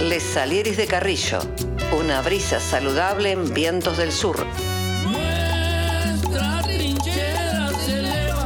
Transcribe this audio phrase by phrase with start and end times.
[0.00, 1.38] Les Salieris de Carrillo,
[1.98, 4.44] una brisa saludable en vientos del sur.
[5.04, 8.44] Nuestra trinchera se eleva,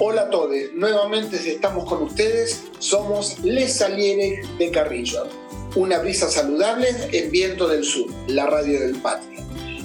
[0.00, 5.26] Hola a todos, nuevamente estamos con ustedes, somos Les Salieres de Carrillo,
[5.76, 9.44] una brisa saludable en Viento del Sur, la radio del Patria.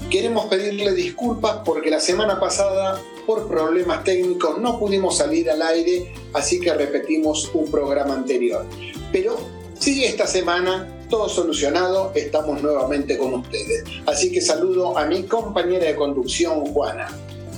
[0.10, 6.14] Queremos pedirle disculpas porque la semana pasada, por problemas técnicos, no pudimos salir al aire,
[6.32, 8.66] así que repetimos un programa anterior.
[9.12, 9.38] Pero
[9.78, 13.84] sí, esta semana, todo solucionado, estamos nuevamente con ustedes.
[14.06, 17.10] Así que saludo a mi compañera de conducción, Juana.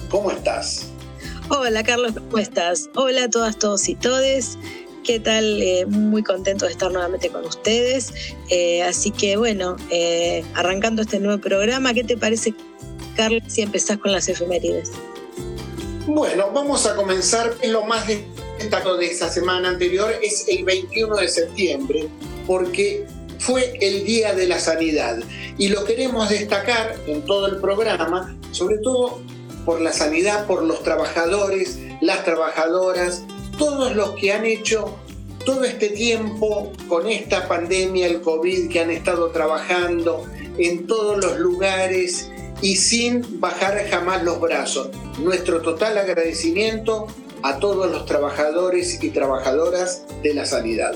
[0.09, 0.87] ¿Cómo estás?
[1.49, 2.89] Hola Carlos, ¿cómo estás?
[2.95, 4.57] Hola a todas, todos y todes.
[5.05, 5.61] ¿Qué tal?
[5.61, 8.11] Eh, muy contento de estar nuevamente con ustedes.
[8.49, 12.55] Eh, así que bueno, eh, arrancando este nuevo programa, ¿qué te parece,
[13.15, 14.91] Carlos, si empezás con las efemérides?
[16.07, 17.53] Bueno, vamos a comenzar.
[17.67, 18.07] Lo más
[18.57, 22.07] destacado de esta semana anterior es el 21 de septiembre,
[22.47, 23.05] porque
[23.37, 25.19] fue el Día de la Sanidad.
[25.59, 29.21] Y lo queremos destacar en todo el programa, sobre todo
[29.65, 33.23] por la sanidad, por los trabajadores, las trabajadoras,
[33.57, 34.97] todos los que han hecho
[35.45, 40.25] todo este tiempo con esta pandemia, el COVID, que han estado trabajando
[40.57, 42.29] en todos los lugares
[42.61, 44.89] y sin bajar jamás los brazos.
[45.19, 47.07] Nuestro total agradecimiento
[47.43, 50.93] a todos los trabajadores y trabajadoras de la sanidad.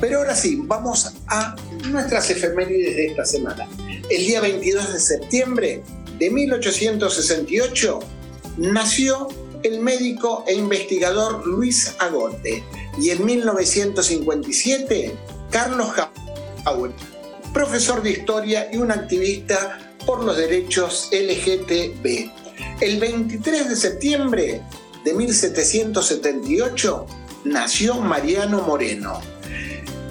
[0.00, 1.54] Pero ahora sí, vamos a
[1.90, 3.68] nuestras efemérides de esta semana.
[4.08, 5.82] El día 22 de septiembre
[6.18, 8.00] de 1868
[8.56, 9.28] nació
[9.62, 12.64] el médico e investigador Luis Agote
[12.98, 15.14] y en 1957
[15.50, 15.88] Carlos
[16.66, 16.92] Howard,
[17.52, 22.30] profesor de historia y un activista por los derechos LGTB.
[22.80, 24.62] El 23 de septiembre
[25.04, 27.06] de 1778
[27.44, 29.20] nació Mariano Moreno.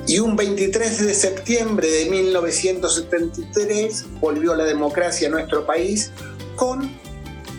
[0.08, 6.12] Y un 23 de septiembre de 1973 volvió la democracia a nuestro país
[6.56, 7.01] con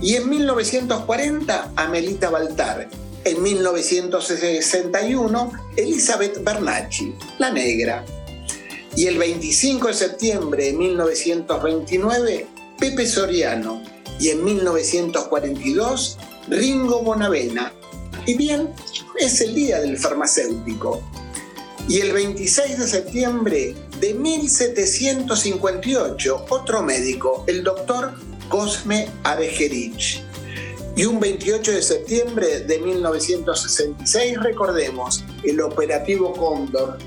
[0.05, 2.91] Y en 1940, Amelita Baltar.
[3.25, 8.05] En 1961, Elizabeth Bernacci, la negra.
[8.95, 12.47] Y el 25 de septiembre de 1929,
[12.79, 13.81] Pepe Soriano.
[14.21, 17.73] Y en 1942, Ringo Bonavena.
[18.27, 18.75] Y bien,
[19.19, 21.03] es el día del farmacéutico.
[21.89, 28.13] Y el 26 de septiembre de 1758, otro médico, el doctor
[28.49, 30.23] Cosme Abejerich.
[30.97, 36.99] Y un 28 de septiembre de 1966, recordemos, el operativo Cóndor,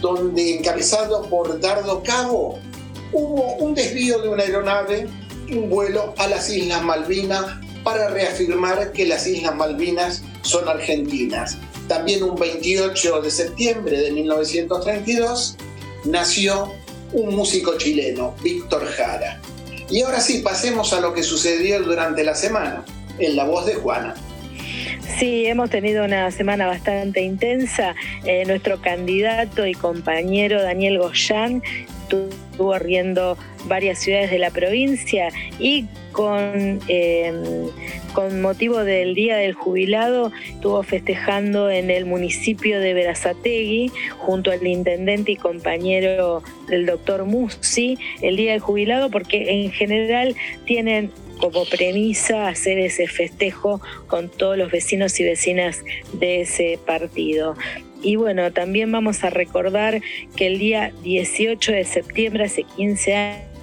[0.00, 2.58] donde encabezado por Dardo Cabo,
[3.12, 5.06] hubo un desvío de una aeronave,
[5.50, 7.44] un vuelo a las Islas Malvinas
[7.82, 11.58] para reafirmar que las Islas Malvinas son argentinas.
[11.88, 15.56] También un 28 de septiembre de 1932
[16.04, 16.72] nació
[17.12, 19.40] un músico chileno, Víctor Jara.
[19.90, 22.84] Y ahora sí, pasemos a lo que sucedió durante la semana,
[23.18, 24.14] en la voz de Juana.
[25.18, 27.94] Sí, hemos tenido una semana bastante intensa.
[28.24, 31.62] Eh, nuestro candidato y compañero Daniel Goyán
[32.04, 33.36] estuvo riendo
[33.66, 35.28] varias ciudades de la provincia
[35.58, 37.42] y con, em,
[38.12, 44.64] con motivo del Día del Jubilado estuvo festejando en el municipio de Verazategui junto al
[44.66, 50.36] intendente y compañero del doctor Musi el Día del Jubilado porque en general
[50.66, 57.56] tienen como premisa hacer ese festejo con todos los vecinos y vecinas de ese partido.
[58.04, 60.00] Y bueno, también vamos a recordar
[60.36, 63.54] que el día 18 de septiembre, hace 15 años,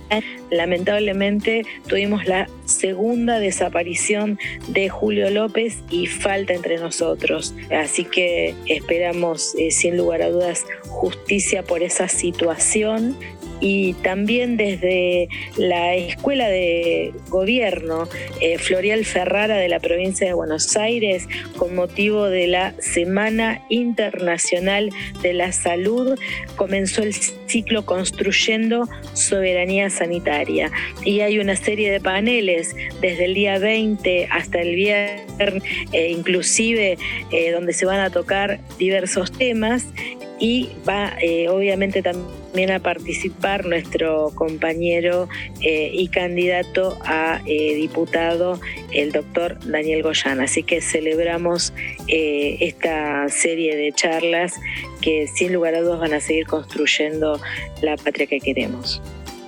[0.50, 7.56] lamentablemente tuvimos la segunda desaparición de Julio López y falta entre nosotros.
[7.72, 13.16] Así que esperamos, eh, sin lugar a dudas, justicia por esa situación
[13.62, 18.10] y también desde la Escuela de Gobierno
[18.42, 21.28] eh, Florial Ferrara de la provincia de Buenos Aires,
[21.58, 24.90] con motivo de la Semana Internacional
[25.22, 26.18] de la Salud,
[26.56, 30.72] comenzó el ciclo Construyendo Soberanía Sanitaria.
[31.06, 36.98] Y hay una serie de paneles desde el día 20 hasta el viernes, eh, inclusive
[37.32, 39.86] eh, donde se van a tocar diversos temas
[40.40, 42.41] y va eh, obviamente también
[42.72, 45.28] a participar nuestro compañero
[45.62, 48.60] eh, y candidato a eh, diputado,
[48.92, 50.42] el doctor Daniel Goyán.
[50.42, 51.74] Así que celebramos
[52.08, 54.54] esta serie de charlas
[55.02, 57.40] que sin lugar a dudas van a seguir construyendo
[57.82, 59.02] la patria que queremos.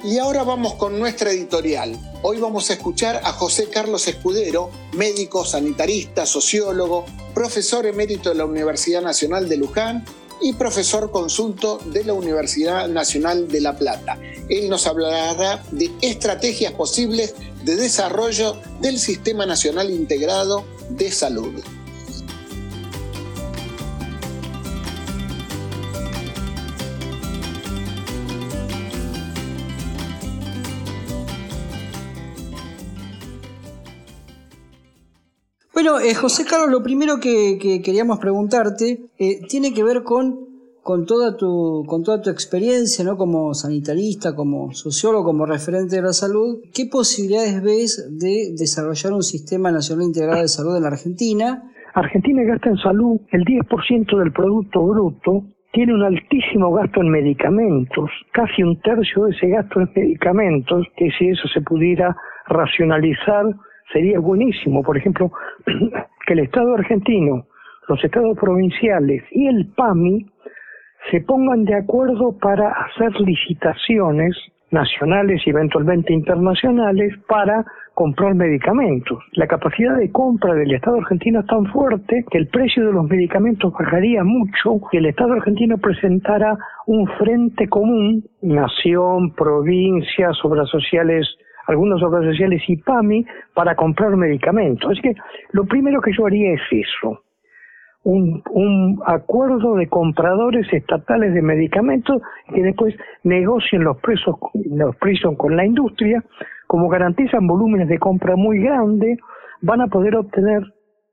[0.03, 1.97] Y ahora vamos con nuestra editorial.
[2.23, 8.45] Hoy vamos a escuchar a José Carlos Escudero, médico, sanitarista, sociólogo, profesor emérito de la
[8.45, 10.03] Universidad Nacional de Luján
[10.41, 14.17] y profesor consulto de la Universidad Nacional de La Plata.
[14.49, 21.53] Él nos hablará de estrategias posibles de desarrollo del Sistema Nacional Integrado de Salud.
[35.83, 40.47] Bueno, eh, José Carlos, lo primero que, queríamos preguntarte eh, tiene que ver con,
[41.05, 43.17] toda tu, con toda tu experiencia, ¿no?
[43.17, 46.59] Como sanitarista, como sociólogo, como referente de la salud.
[46.73, 51.69] ¿Qué posibilidades ves de desarrollar un sistema nacional integrado de salud en la Argentina?
[51.93, 55.43] Argentina gasta en salud el 10% del Producto Bruto,
[55.73, 61.09] tiene un altísimo gasto en medicamentos, casi un tercio de ese gasto en medicamentos, que
[61.19, 62.15] si eso se pudiera
[62.47, 63.47] racionalizar,
[63.93, 65.31] sería buenísimo, por ejemplo,
[66.27, 67.45] que el Estado argentino,
[67.87, 70.25] los estados provinciales y el PAMI
[71.11, 74.35] se pongan de acuerdo para hacer licitaciones
[74.71, 77.63] nacionales y eventualmente internacionales para
[77.93, 79.19] comprar medicamentos.
[79.33, 83.07] La capacidad de compra del Estado argentino es tan fuerte que el precio de los
[83.07, 86.57] medicamentos bajaría mucho y el Estado argentino presentara
[86.87, 91.27] un frente común, nación, provincias, obras sociales
[91.67, 94.91] algunos obras sociales y PAMI para comprar medicamentos.
[94.91, 95.15] Así que
[95.51, 97.21] lo primero que yo haría es eso,
[98.03, 102.21] un, un acuerdo de compradores estatales de medicamentos
[102.53, 106.23] que después negocien los precios, los precios con la industria,
[106.67, 109.19] como garantizan volúmenes de compra muy grandes,
[109.61, 110.63] van a poder obtener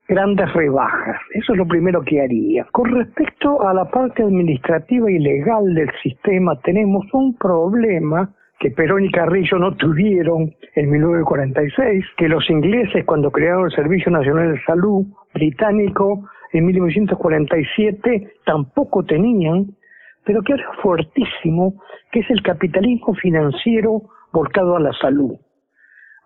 [0.07, 1.21] grandes rebajas.
[1.33, 2.65] Eso es lo primero que haría.
[2.71, 8.29] Con respecto a la parte administrativa y legal del sistema, tenemos un problema
[8.61, 14.11] que Perón y Carrillo no tuvieron en 1946, que los ingleses cuando crearon el Servicio
[14.11, 19.65] Nacional de Salud británico en 1947 tampoco tenían,
[20.23, 21.81] pero que es fuertísimo,
[22.11, 25.33] que es el capitalismo financiero volcado a la salud.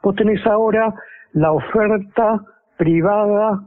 [0.03, 0.93] Vos tenés ahora
[1.31, 2.41] la oferta
[2.75, 3.61] privada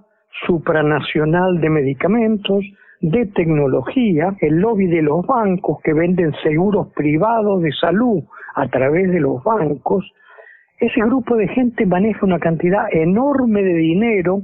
[0.47, 2.63] supranacional de medicamentos,
[3.01, 8.25] de tecnología, el lobby de los bancos que venden seguros privados de salud
[8.55, 10.05] a través de los bancos,
[10.79, 14.43] ese grupo de gente maneja una cantidad enorme de dinero.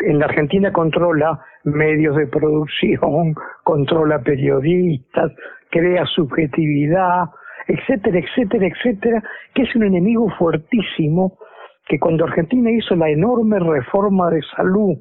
[0.00, 5.32] En la Argentina controla medios de producción, controla periodistas,
[5.70, 7.26] crea subjetividad,
[7.66, 9.22] etcétera, etcétera, etcétera,
[9.54, 11.38] que es un enemigo fuertísimo
[11.86, 14.96] que cuando Argentina hizo la enorme reforma de salud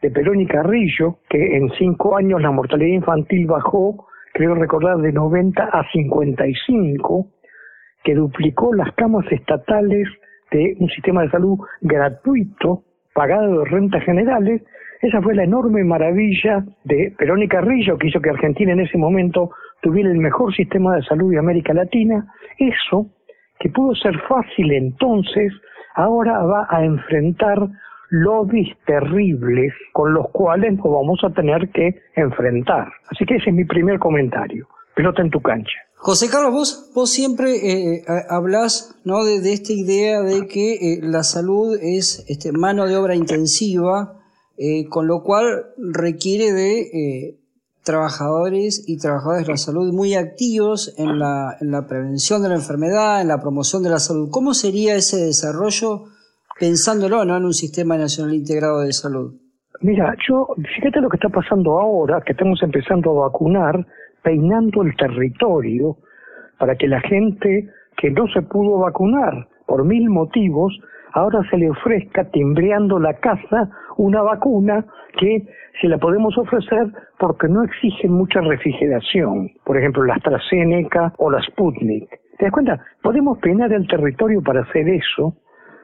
[0.00, 5.12] de Perón y Carrillo, que en cinco años la mortalidad infantil bajó, creo recordar, de
[5.12, 7.26] 90 a 55,
[8.04, 10.08] que duplicó las camas estatales
[10.50, 14.62] de un sistema de salud gratuito, pagado de rentas generales,
[15.00, 18.98] esa fue la enorme maravilla de Perón y Carrillo, que hizo que Argentina en ese
[18.98, 19.50] momento
[19.80, 22.26] tuviera el mejor sistema de salud de América Latina.
[22.58, 23.06] Eso,
[23.60, 25.52] que pudo ser fácil entonces,
[25.94, 27.68] ahora va a enfrentar
[28.10, 32.88] lobbies terribles con los cuales nos vamos a tener que enfrentar.
[33.10, 34.66] Así que ese es mi primer comentario.
[34.94, 35.78] Pelota en tu cancha.
[36.00, 39.24] José Carlos, vos, vos siempre eh, eh hablas ¿no?
[39.24, 44.14] de, esta idea de que eh, la salud es este, mano de obra intensiva,
[44.56, 47.38] eh, con lo cual requiere de
[47.82, 52.54] trabajadores y trabajadoras de la salud muy activos en la, en la prevención de la
[52.54, 54.28] enfermedad, en la promoción de la salud.
[54.30, 56.04] ¿Cómo sería ese desarrollo
[56.60, 57.36] pensándolo ¿no?
[57.36, 59.34] en un sistema nacional integrado de salud?
[59.80, 63.86] Mira, yo, fíjate lo que está pasando ahora, que estamos empezando a vacunar,
[64.22, 65.96] peinando el territorio
[66.58, 70.78] para que la gente que no se pudo vacunar por mil motivos,
[71.12, 74.84] ahora se le ofrezca timbreando la casa una vacuna
[75.18, 75.46] que
[75.80, 79.50] se la podemos ofrecer porque no exigen mucha refrigeración.
[79.64, 82.08] Por ejemplo, la AstraZeneca o la Sputnik.
[82.38, 82.80] ¿Te das cuenta?
[83.02, 85.34] Podemos peinar el territorio para hacer eso,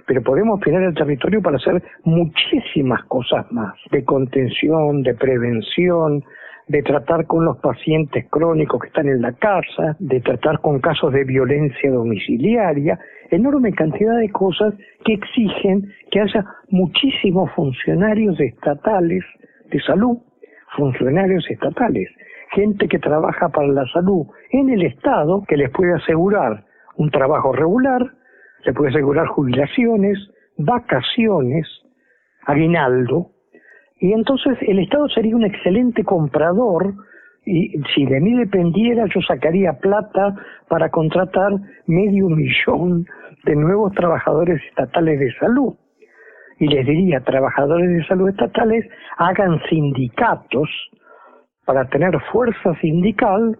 [0.06, 6.22] pero podemos peinar el territorio para hacer muchísimas cosas más, de contención, de prevención,
[6.66, 11.12] de tratar con los pacientes crónicos que están en la casa, de tratar con casos
[11.12, 12.98] de violencia domiciliaria,
[13.30, 19.24] enorme cantidad de cosas que exigen que haya muchísimos funcionarios estatales
[19.70, 20.18] de salud,
[20.76, 22.08] funcionarios estatales,
[22.52, 26.64] gente que trabaja para la salud en el Estado que les puede asegurar
[26.96, 28.02] un trabajo regular,
[28.64, 30.18] le puede asegurar jubilaciones,
[30.56, 31.66] vacaciones,
[32.46, 33.30] aguinaldo,
[34.04, 36.92] y entonces el Estado sería un excelente comprador
[37.46, 40.36] y si de mí dependiera yo sacaría plata
[40.68, 41.52] para contratar
[41.86, 43.06] medio millón
[43.46, 45.72] de nuevos trabajadores estatales de salud.
[46.58, 48.84] Y les diría, trabajadores de salud estatales,
[49.16, 50.68] hagan sindicatos
[51.64, 53.58] para tener fuerza sindical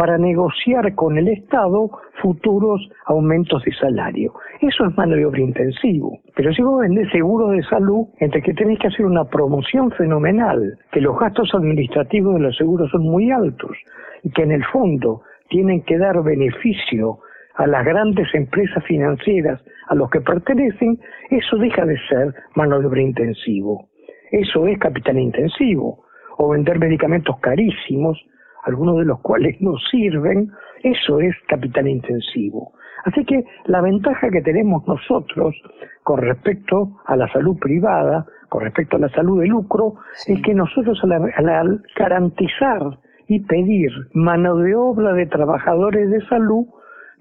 [0.00, 1.90] para negociar con el Estado
[2.22, 4.32] futuros aumentos de salario.
[4.62, 6.20] Eso es mano de obra intensivo.
[6.34, 10.78] Pero si vos vendés seguros de salud, entre que tenés que hacer una promoción fenomenal,
[10.90, 13.76] que los gastos administrativos de los seguros son muy altos
[14.22, 17.18] y que en el fondo tienen que dar beneficio
[17.56, 22.86] a las grandes empresas financieras a los que pertenecen, eso deja de ser mano de
[22.86, 23.90] obra intensivo.
[24.30, 26.04] Eso es capital intensivo.
[26.38, 28.18] O vender medicamentos carísimos
[28.64, 30.50] algunos de los cuales no sirven,
[30.82, 32.72] eso es capital intensivo.
[33.04, 35.54] Así que la ventaja que tenemos nosotros
[36.02, 39.94] con respecto a la salud privada, con respecto a la salud de lucro,
[40.26, 42.98] es que nosotros al, garantizar
[43.28, 46.66] y pedir mano de obra de trabajadores de salud,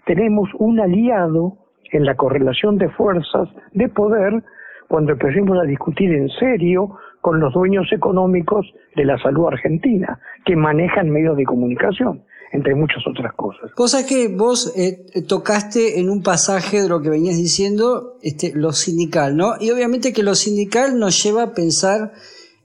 [0.05, 1.57] tenemos un aliado
[1.91, 4.43] en la correlación de fuerzas de poder
[4.87, 6.97] cuando empecemos a discutir en serio
[7.29, 13.05] con los dueños económicos de la salud argentina, que manejan medios de comunicación entre muchas
[13.05, 13.71] otras cosas.
[13.75, 18.71] Cosa que vos eh, tocaste en un pasaje de lo que venías diciendo, este, lo
[18.71, 19.53] sindical, ¿no?
[19.59, 22.13] Y obviamente que lo sindical nos lleva a pensar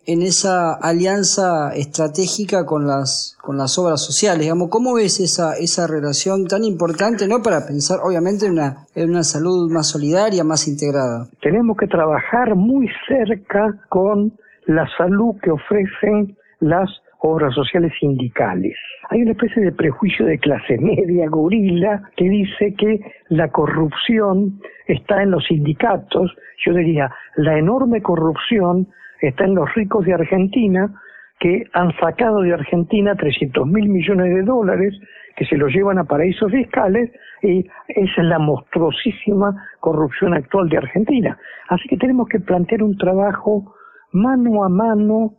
[0.06, 4.40] en esa alianza estratégica con las, con las obras sociales.
[4.40, 7.42] Digamos, ¿cómo ves esa, esa relación tan importante ¿no?
[7.42, 11.28] para pensar, obviamente, en una, en una salud más solidaria, más integrada?
[11.40, 14.33] Tenemos que trabajar muy cerca con
[14.66, 18.76] la salud que ofrecen las obras sociales sindicales.
[19.09, 25.23] Hay una especie de prejuicio de clase media, gorila, que dice que la corrupción está
[25.23, 26.35] en los sindicatos.
[26.64, 28.88] Yo diría, la enorme corrupción
[29.21, 30.92] está en los ricos de Argentina
[31.40, 34.94] que han sacado de Argentina 300 mil millones de dólares
[35.37, 37.11] que se los llevan a paraísos fiscales
[37.42, 41.37] y esa es la monstruosísima corrupción actual de Argentina.
[41.68, 43.75] Así que tenemos que plantear un trabajo
[44.14, 45.35] mano a mano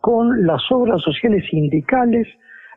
[0.00, 2.28] con las obras sociales sindicales,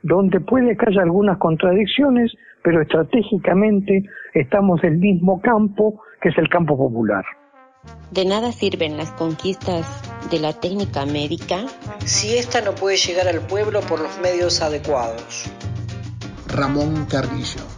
[0.02, 2.32] donde puede que haya algunas contradicciones,
[2.64, 4.04] pero estratégicamente
[4.34, 7.24] estamos del mismo campo, que es el campo popular.
[8.12, 11.66] De nada sirven las conquistas de la técnica médica
[12.06, 15.52] si ésta no puede llegar al pueblo por los medios adecuados.
[16.48, 17.71] Ramón Carrillo.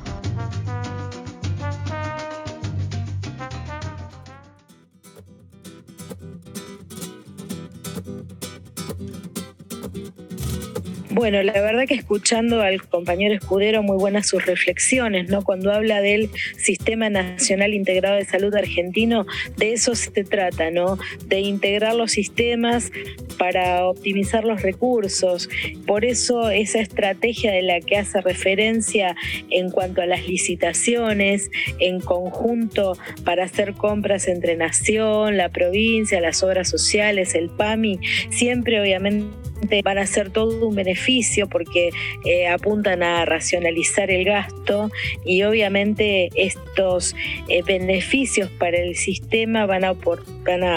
[11.13, 15.43] Bueno, la verdad que escuchando al compañero Escudero, muy buenas sus reflexiones, ¿no?
[15.43, 20.98] Cuando habla del Sistema Nacional Integrado de Salud argentino, de eso se trata, ¿no?
[21.27, 22.91] De integrar los sistemas
[23.38, 25.50] para optimizar los recursos.
[25.86, 29.15] Por eso esa estrategia de la que hace referencia
[29.51, 36.41] en cuanto a las licitaciones en conjunto para hacer compras entre nación, la provincia, las
[36.41, 38.00] obras sociales, el PAMI,
[38.32, 39.52] siempre obviamente
[39.84, 41.89] van a ser todo un beneficio porque
[42.25, 44.91] eh, apuntan a racionalizar el gasto
[45.25, 47.15] y obviamente estos
[47.48, 49.96] eh, beneficios para el sistema van a,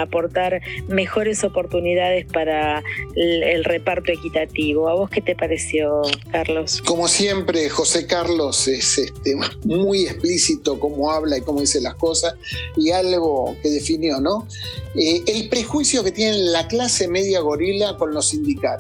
[0.03, 2.83] aportar mejores oportunidades para
[3.15, 4.89] el, reparto equitativo.
[4.89, 6.83] ¿A vos qué te pareció, Carlos?
[6.83, 12.35] Como siempre, José Carlos es este, muy explícito cómo habla y cómo dice las cosas
[12.77, 14.47] y algo que definió, ¿no?
[14.95, 18.76] Eh, el prejuicio que tiene la clase media gorila con los sindicatos.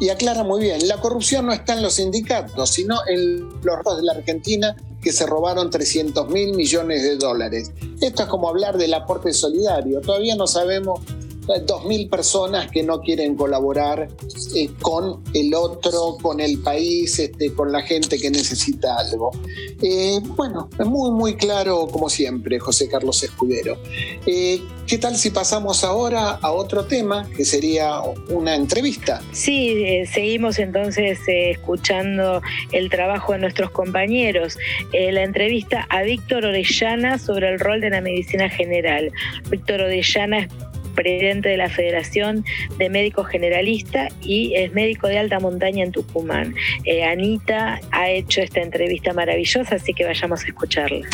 [0.00, 4.02] Y aclara muy bien, la corrupción no está en los sindicatos, sino en los de
[4.02, 7.70] la Argentina que se robaron 300 mil millones de dólares.
[8.00, 10.00] Esto es como hablar del aporte solidario.
[10.00, 11.00] Todavía no sabemos
[11.46, 14.08] 2.000 personas que no quieren colaborar
[14.54, 19.30] eh, con el otro, con el país, este, con la gente que necesita algo.
[19.82, 23.76] Eh, bueno, muy, muy claro como siempre, José Carlos Escudero.
[24.26, 28.00] Eh, ¿Qué tal si pasamos ahora a otro tema, que sería
[28.30, 29.20] una entrevista?
[29.32, 34.56] Sí, seguimos entonces escuchando el trabajo de nuestros compañeros.
[34.92, 39.10] la entrevista a Víctor Orellana sobre el rol de la medicina general.
[39.50, 40.48] Víctor Orellana es
[40.96, 42.44] presidente de la Federación
[42.78, 46.56] de Médicos Generalistas y es médico de alta montaña en Tucumán.
[46.84, 51.06] Eh, Anita ha hecho esta entrevista maravillosa, así que vayamos a escucharla.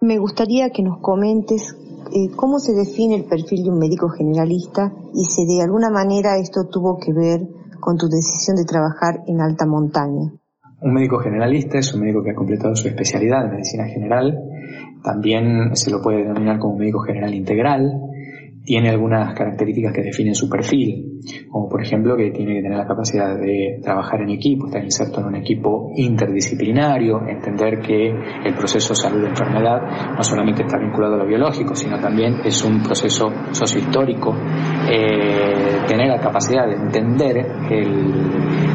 [0.00, 1.76] Me gustaría que nos comentes
[2.14, 6.38] eh, cómo se define el perfil de un médico generalista y si de alguna manera
[6.38, 7.46] esto tuvo que ver
[7.80, 10.32] con tu decisión de trabajar en alta montaña.
[10.80, 14.38] Un médico generalista es un médico que ha completado su especialidad en medicina general.
[15.02, 18.00] También se lo puede denominar como médico general integral.
[18.68, 22.86] Tiene algunas características que definen su perfil, como por ejemplo que tiene que tener la
[22.86, 28.94] capacidad de trabajar en equipo, estar inserto en un equipo interdisciplinario, entender que el proceso
[28.94, 34.36] salud-enfermedad no solamente está vinculado a lo biológico, sino también es un proceso sociohistórico,
[34.92, 37.46] eh, tener la capacidad de entender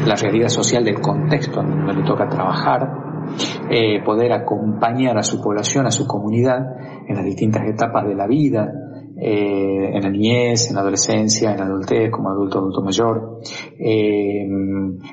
[0.08, 2.82] la realidad social del contexto en donde le toca trabajar,
[3.70, 6.58] eh, poder acompañar a su población, a su comunidad
[7.06, 8.72] en las distintas etapas de la vida,
[9.16, 13.40] eh, en la niñez, en la adolescencia, en la adultez, como adulto, adulto mayor.
[13.78, 14.44] Eh,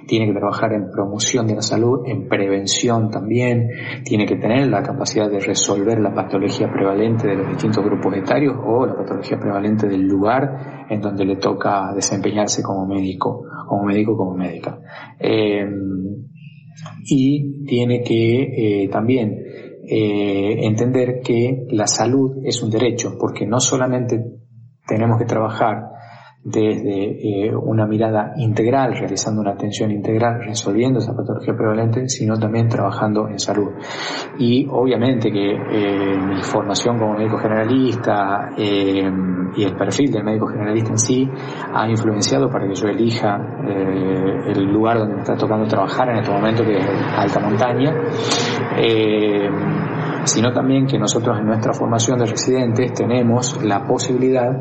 [0.08, 3.70] tiene que trabajar en promoción de la salud, en prevención también.
[4.04, 8.56] Tiene que tener la capacidad de resolver la patología prevalente de los distintos grupos etarios
[8.66, 14.18] o la patología prevalente del lugar en donde le toca desempeñarse como médico, como médico,
[14.18, 14.80] como médica.
[15.20, 15.64] Eh,
[17.06, 19.38] y tiene que también
[19.88, 24.24] eh, entender que la salud es un derecho, porque no solamente
[24.88, 25.91] tenemos que trabajar
[26.44, 32.68] desde eh, una mirada integral, realizando una atención integral, resolviendo esa patología prevalente, sino también
[32.68, 33.70] trabajando en salud.
[34.40, 40.92] Y obviamente que eh, mi formación como médico generalista y el perfil del médico generalista
[40.92, 41.30] en sí
[41.74, 43.38] ha influenciado para que yo elija
[44.48, 47.94] el lugar donde me está tocando trabajar en este momento, que es alta montaña
[50.24, 54.52] sino también que nosotros en nuestra formación de residentes tenemos la posibilidad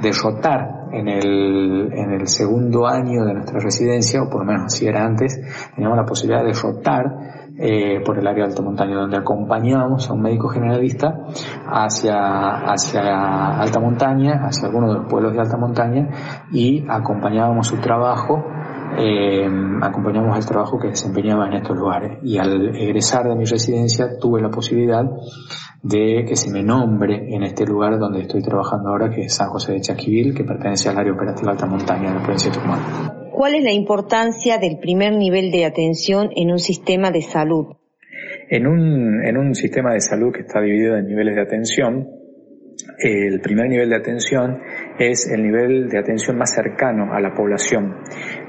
[0.00, 4.66] de rotar en el, en el segundo año de nuestra residencia, o por lo menos
[4.66, 5.40] así era antes,
[5.74, 10.14] teníamos la posibilidad de rotar eh, por el área de alta montaña, donde acompañamos a
[10.14, 11.26] un médico generalista
[11.66, 16.08] hacia, hacia alta montaña, hacia algunos de los pueblos de alta montaña,
[16.52, 18.42] y acompañábamos su trabajo
[18.98, 19.48] eh,
[19.82, 22.18] acompañamos el trabajo que desempeñaba en estos lugares.
[22.22, 25.04] Y al egresar de mi residencia tuve la posibilidad
[25.82, 29.48] de que se me nombre en este lugar donde estoy trabajando ahora, que es San
[29.48, 32.80] José de Chaquivil, que pertenece al área operativa Alta Montaña de la provincia de Tucumán.
[33.32, 37.68] ¿Cuál es la importancia del primer nivel de atención en un sistema de salud?
[38.50, 42.19] En un, en un sistema de salud que está dividido en niveles de atención,
[42.98, 44.60] el primer nivel de atención
[44.98, 47.96] es el nivel de atención más cercano a la población,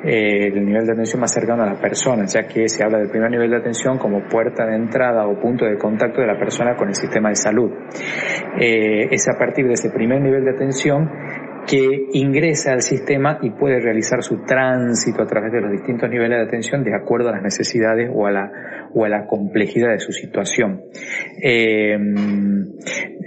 [0.04, 3.10] eh, el nivel de atención más cercano a la persona, ya que se habla del
[3.10, 6.76] primer nivel de atención como puerta de entrada o punto de contacto de la persona
[6.76, 7.72] con el sistema de salud.
[8.60, 11.10] Eh, es a partir de ese primer nivel de atención
[11.68, 16.40] que ingresa al sistema y puede realizar su tránsito a través de los distintos niveles
[16.40, 18.52] de atención de acuerdo a las necesidades o a la,
[18.94, 20.82] o a la complejidad de su situación.
[21.42, 21.98] Eh,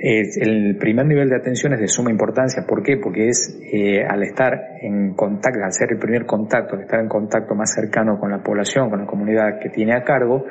[0.06, 2.64] el primer nivel de atención es de suma importancia.
[2.68, 2.98] ¿Por qué?
[2.98, 7.08] Porque es eh, al estar en contacto, al ser el primer contacto, al estar en
[7.08, 10.44] contacto más cercano con la población, con la comunidad que tiene a cargo,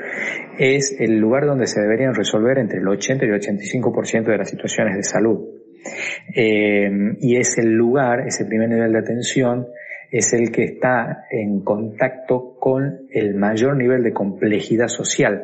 [0.57, 4.49] es el lugar donde se deberían resolver entre el 80 y el 85% de las
[4.49, 5.39] situaciones de salud.
[6.35, 9.67] Eh, y es el lugar, ese primer nivel de atención,
[10.13, 15.41] es el que está en contacto con el mayor nivel de complejidad social,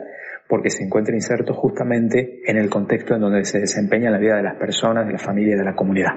[0.47, 4.43] porque se encuentra inserto justamente en el contexto en donde se desempeña la vida de
[4.43, 6.13] las personas, de la familia y de la comunidad.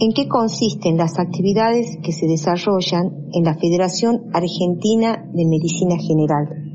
[0.00, 6.67] ¿En qué consisten las actividades que se desarrollan en la Federación Argentina de Medicina General?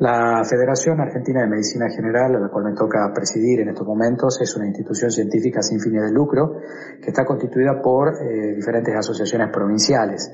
[0.00, 4.40] La Federación Argentina de Medicina General, a la cual me toca presidir en estos momentos,
[4.40, 6.56] es una institución científica sin fines de lucro
[7.00, 10.32] que está constituida por eh, diferentes asociaciones provinciales,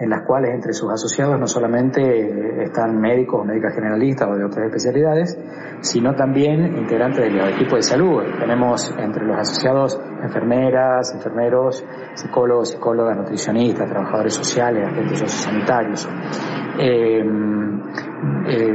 [0.00, 4.34] en las cuales entre sus asociados no solamente eh, están médicos o médicas generalistas o
[4.34, 5.38] de otras especialidades,
[5.80, 8.22] sino también integrantes del equipo de salud.
[8.38, 11.84] Tenemos entre los asociados enfermeras, enfermeros,
[12.14, 16.08] psicólogos, psicólogas, nutricionistas, trabajadores sociales, agentes sociosanitarios.
[16.78, 17.22] Eh,
[18.48, 18.74] eh,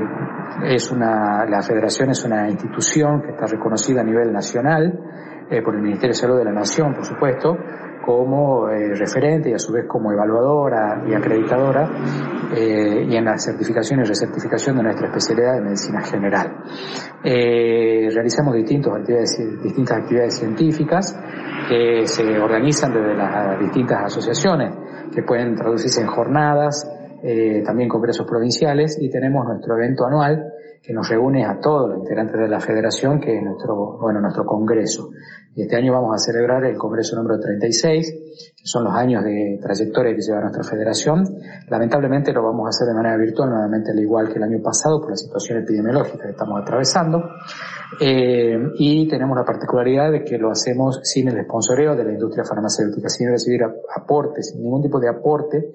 [0.63, 4.99] es una, la federación es una institución que está reconocida a nivel nacional
[5.63, 7.55] por el Ministerio de Salud de la Nación, por supuesto,
[8.05, 11.89] como eh, referente y a su vez como evaluadora y acreditadora
[12.55, 16.63] eh, y en la certificación y recertificación de nuestra especialidad de medicina general.
[17.23, 21.19] Eh, realizamos distintos actividades, distintas actividades científicas
[21.67, 24.73] que se organizan desde las distintas asociaciones
[25.13, 26.91] que pueden traducirse en jornadas,
[27.65, 30.54] también congresos provinciales y tenemos nuestro evento anual
[30.85, 34.45] que nos reúne a todos los integrantes de la federación, que es nuestro, bueno, nuestro
[34.45, 35.09] congreso.
[35.55, 38.13] Y este año vamos a celebrar el congreso número 36,
[38.55, 41.23] que son los años de trayectoria que lleva nuestra federación.
[41.69, 44.99] Lamentablemente lo vamos a hacer de manera virtual, nuevamente al igual que el año pasado,
[44.99, 47.23] por la situación epidemiológica que estamos atravesando.
[47.99, 52.43] Eh, y tenemos la particularidad de que lo hacemos sin el sponsoreo de la industria
[52.43, 55.73] farmacéutica, sin recibir aportes, sin ningún tipo de aporte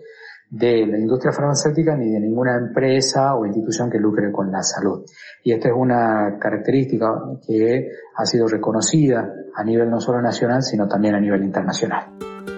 [0.51, 5.05] de la industria farmacéutica ni de ninguna empresa o institución que lucre con la salud.
[5.45, 7.07] Y esta es una característica
[7.47, 12.09] que ha sido reconocida a nivel no solo nacional, sino también a nivel internacional.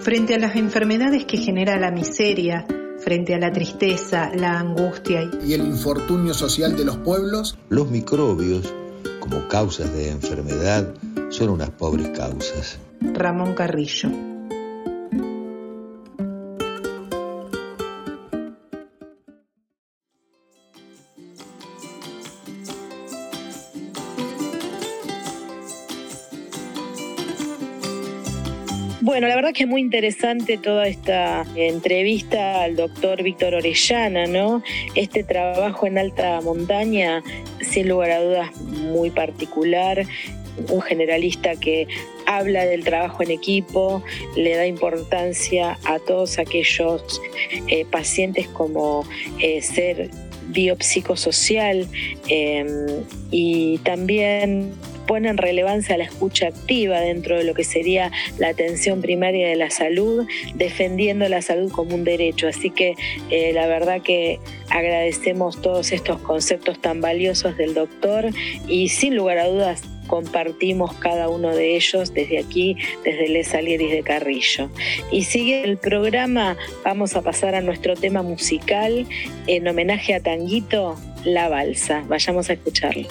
[0.01, 2.65] Frente a las enfermedades que genera la miseria,
[2.97, 8.73] frente a la tristeza, la angustia y el infortunio social de los pueblos, los microbios,
[9.19, 10.93] como causas de enfermedad,
[11.29, 12.79] son unas pobres causas.
[13.01, 14.32] Ramón Carrillo.
[29.13, 34.63] Bueno, la verdad que es muy interesante toda esta entrevista al doctor Víctor Orellana, ¿no?
[34.95, 37.21] Este trabajo en alta montaña,
[37.61, 40.03] sin lugar a dudas, muy particular
[40.67, 41.87] un generalista que
[42.25, 44.03] habla del trabajo en equipo,
[44.35, 47.21] le da importancia a todos aquellos
[47.67, 49.05] eh, pacientes como
[49.39, 50.09] eh, ser
[50.47, 51.87] biopsicosocial
[52.29, 54.73] eh, y también
[55.07, 59.55] pone en relevancia la escucha activa dentro de lo que sería la atención primaria de
[59.55, 62.47] la salud, defendiendo la salud como un derecho.
[62.47, 62.95] Así que
[63.29, 64.39] eh, la verdad que
[64.69, 68.29] agradecemos todos estos conceptos tan valiosos del doctor
[68.67, 73.91] y sin lugar a dudas compartimos cada uno de ellos desde aquí, desde Les Salieris
[73.91, 74.69] de Carrillo.
[75.11, 79.07] Y sigue el programa, vamos a pasar a nuestro tema musical
[79.47, 82.03] en homenaje a Tanguito, La Balsa.
[82.07, 83.07] Vayamos a escucharlo.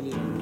[0.00, 0.39] வெளியே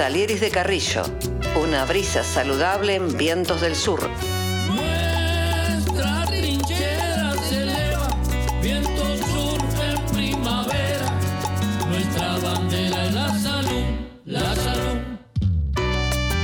[0.00, 1.02] Salieris de Carrillo,
[1.62, 4.00] una brisa saludable en vientos del sur.
[4.66, 8.08] Nuestra trinchera se eleva,
[8.62, 11.18] viento sur en primavera.
[11.88, 13.84] Nuestra bandera es la salud,
[14.24, 15.00] la salud.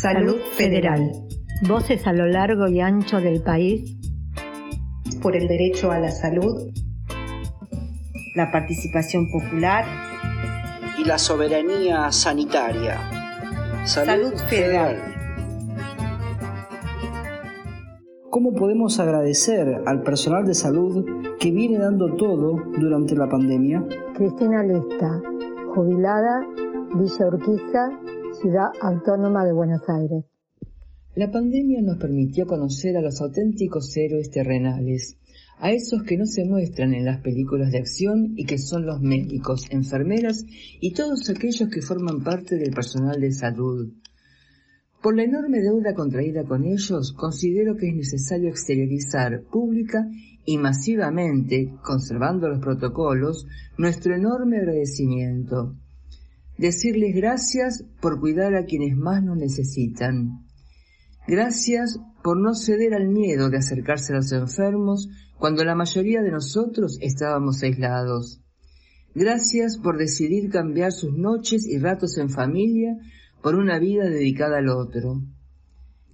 [0.00, 1.10] Salud Federal.
[1.66, 3.98] Voces a lo largo y ancho del país.
[5.20, 6.70] Por el derecho a la salud.
[8.36, 9.84] La participación popular.
[11.00, 12.96] Y la soberanía sanitaria.
[13.86, 14.98] Salud, Federal.
[18.30, 21.04] ¿Cómo podemos agradecer al personal de salud
[21.40, 23.84] que viene dando todo durante la pandemia?
[24.14, 25.20] Cristina Lista,
[25.74, 26.46] jubilada,
[26.94, 27.90] Villa Urquiza,
[31.16, 35.18] La pandemia nos permitió conocer a los auténticos héroes terrenales,
[35.58, 39.00] a esos que no se muestran en las películas de acción y que son los
[39.00, 40.44] médicos, enfermeras
[40.80, 43.92] y todos aquellos que forman parte del personal de salud.
[45.02, 50.08] Por la enorme deuda contraída con ellos, considero que es necesario exteriorizar pública
[50.44, 55.74] y masivamente, conservando los protocolos, nuestro enorme agradecimiento
[56.58, 60.44] decirles gracias por cuidar a quienes más nos necesitan.
[61.26, 66.32] Gracias por no ceder al miedo de acercarse a los enfermos cuando la mayoría de
[66.32, 68.42] nosotros estábamos aislados.
[69.14, 72.96] Gracias por decidir cambiar sus noches y ratos en familia
[73.42, 75.22] por una vida dedicada al otro.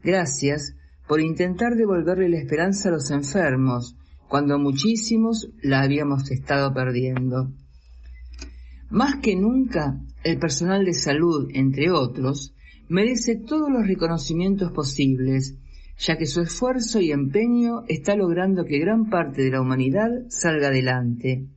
[0.02, 0.76] Gracias
[1.08, 3.96] por intentar devolverle la esperanza a los enfermos
[4.28, 7.50] cuando muchísimos la habíamos estado perdiendo.
[8.94, 12.54] Más que nunca, el personal de salud, entre otros,
[12.88, 15.56] merece todos los reconocimientos posibles,
[15.98, 20.68] ya que su esfuerzo y empeño está logrando que gran parte de la humanidad salga
[20.68, 21.48] adelante.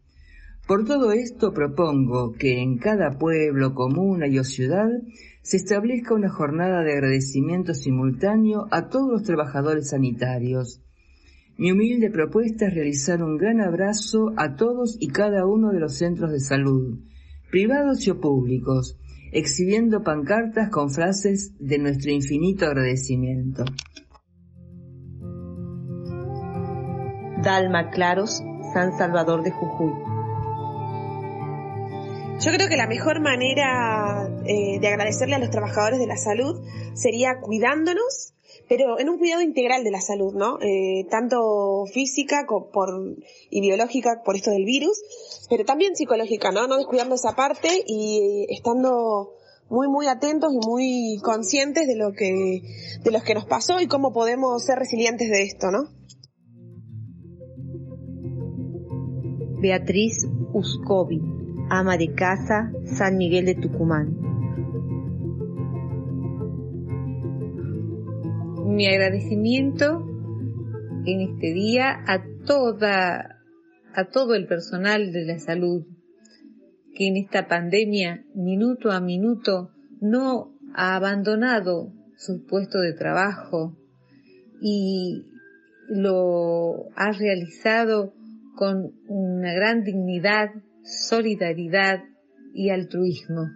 [0.65, 4.89] Por todo esto propongo que en cada pueblo, comuna y o ciudad
[5.43, 10.82] se establezca una jornada de agradecimiento simultáneo a todos los trabajadores sanitarios.
[11.56, 15.97] Mi humilde propuesta es realizar un gran abrazo a todos y cada uno de los
[15.97, 16.97] centros de salud,
[17.49, 18.97] privados y o públicos,
[19.31, 23.65] exhibiendo pancartas con frases de nuestro infinito agradecimiento.
[27.43, 30.07] Dalma Claros, San Salvador de Jujuy.
[32.39, 36.62] Yo creo que la mejor manera eh, de agradecerle a los trabajadores de la salud
[36.93, 38.36] sería cuidándonos,
[38.69, 40.60] pero en un cuidado integral de la salud, ¿no?
[40.62, 42.45] Eh, tanto física
[43.50, 45.02] y biológica por esto del virus,
[45.50, 46.67] pero también psicológica, ¿no?
[46.67, 49.34] No descuidando esa parte y estando
[49.69, 52.62] muy muy atentos y muy conscientes de lo que
[53.04, 55.89] de los que nos pasó y cómo podemos ser resilientes de esto, ¿no?
[59.60, 61.37] Beatriz Uscovi
[61.69, 64.15] ama de casa, San Miguel de Tucumán.
[68.75, 70.06] Mi agradecimiento
[71.06, 73.39] en este día a toda,
[73.93, 75.86] a todo el personal de la salud
[76.93, 83.77] que en esta pandemia, minuto a minuto, no ha abandonado su puesto de trabajo
[84.62, 85.25] y
[85.89, 88.13] lo ha realizado
[88.56, 90.49] con una gran dignidad
[90.88, 92.04] solidaridad
[92.54, 93.47] y altruismo.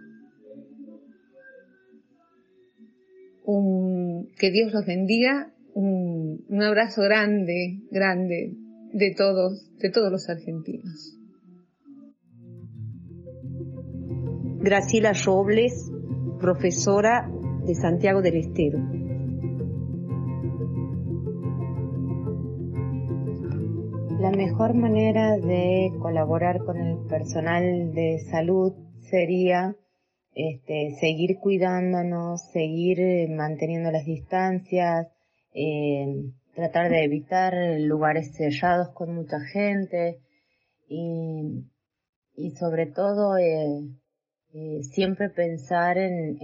[4.38, 8.56] que Dios los bendiga, un, un abrazo grande, grande
[8.92, 11.18] de todos, de todos los argentinos.
[14.60, 15.90] Graciela Robles,
[16.40, 17.30] profesora
[17.66, 18.78] de Santiago del Estero.
[24.22, 28.72] La mejor manera de colaborar con el personal de salud
[29.10, 29.74] sería
[30.32, 35.08] este, seguir cuidándonos, seguir eh, manteniendo las distancias,
[35.52, 36.06] eh,
[36.54, 40.20] tratar de evitar lugares cerrados con mucha gente
[40.88, 41.64] y,
[42.60, 43.88] sobre todo eh,
[44.82, 46.38] siempre pensar en,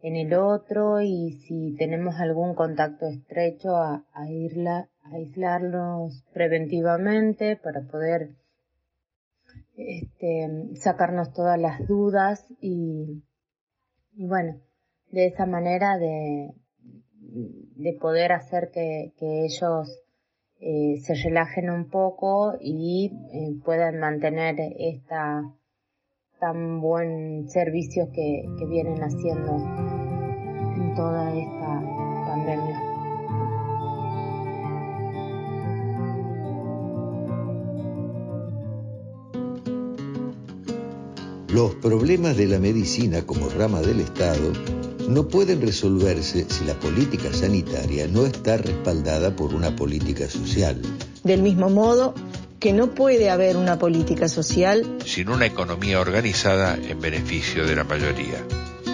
[0.00, 7.82] en, el otro y si tenemos algún contacto estrecho a, a irla aislarnos preventivamente para
[7.82, 8.30] poder
[9.76, 13.22] este, sacarnos todas las dudas y,
[14.14, 14.60] bueno,
[15.10, 16.52] de esa manera de,
[17.20, 20.02] de poder hacer que, ellos
[20.60, 25.42] eh, se relajen un poco y eh, puedan mantener esta
[26.38, 29.56] tan buen servicio que, que vienen haciendo
[30.74, 32.01] en toda esta
[41.52, 44.54] Los problemas de la medicina como rama del Estado
[45.06, 50.80] no pueden resolverse si la política sanitaria no está respaldada por una política social.
[51.22, 52.14] Del mismo modo
[52.58, 57.84] que no puede haber una política social sin una economía organizada en beneficio de la
[57.84, 58.42] mayoría.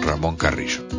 [0.03, 0.98] Ramón Carrillo.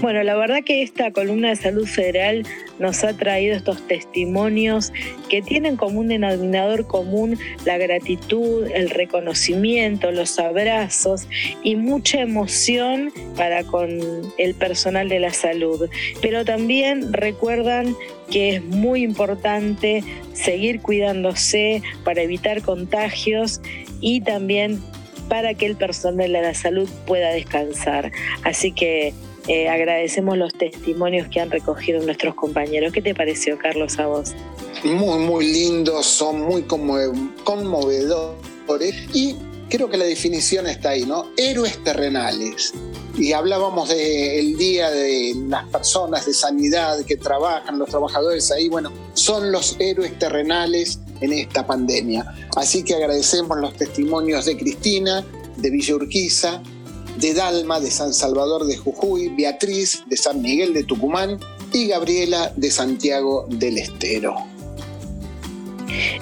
[0.00, 2.46] Bueno, la verdad que esta columna de salud federal
[2.78, 4.92] nos ha traído estos testimonios
[5.30, 11.26] que tienen como un denominador común la gratitud, el reconocimiento, los abrazos
[11.62, 13.90] y mucha emoción para con
[14.36, 15.88] el personal de la salud.
[16.20, 17.96] Pero también recuerdan
[18.30, 20.04] que es muy importante
[20.34, 23.62] seguir cuidándose para evitar contagios
[24.00, 24.80] y también
[25.28, 28.12] para que el personal de la salud pueda descansar.
[28.44, 29.12] Así que
[29.48, 32.92] eh, agradecemos los testimonios que han recogido nuestros compañeros.
[32.92, 34.32] ¿Qué te pareció, Carlos, a vos?
[34.84, 38.36] Muy, muy lindos, son muy conmovedores
[39.14, 39.36] y
[39.68, 41.26] creo que la definición está ahí, ¿no?
[41.36, 42.72] Héroes terrenales.
[43.16, 48.92] Y hablábamos del día de las personas de sanidad que trabajan, los trabajadores ahí, bueno,
[49.14, 52.26] son los héroes terrenales en esta pandemia.
[52.56, 55.24] Así que agradecemos los testimonios de Cristina,
[55.56, 56.62] de Villa Urquiza,
[57.16, 61.38] de Dalma de San Salvador de Jujuy, Beatriz de San Miguel de Tucumán
[61.72, 64.36] y Gabriela de Santiago del Estero.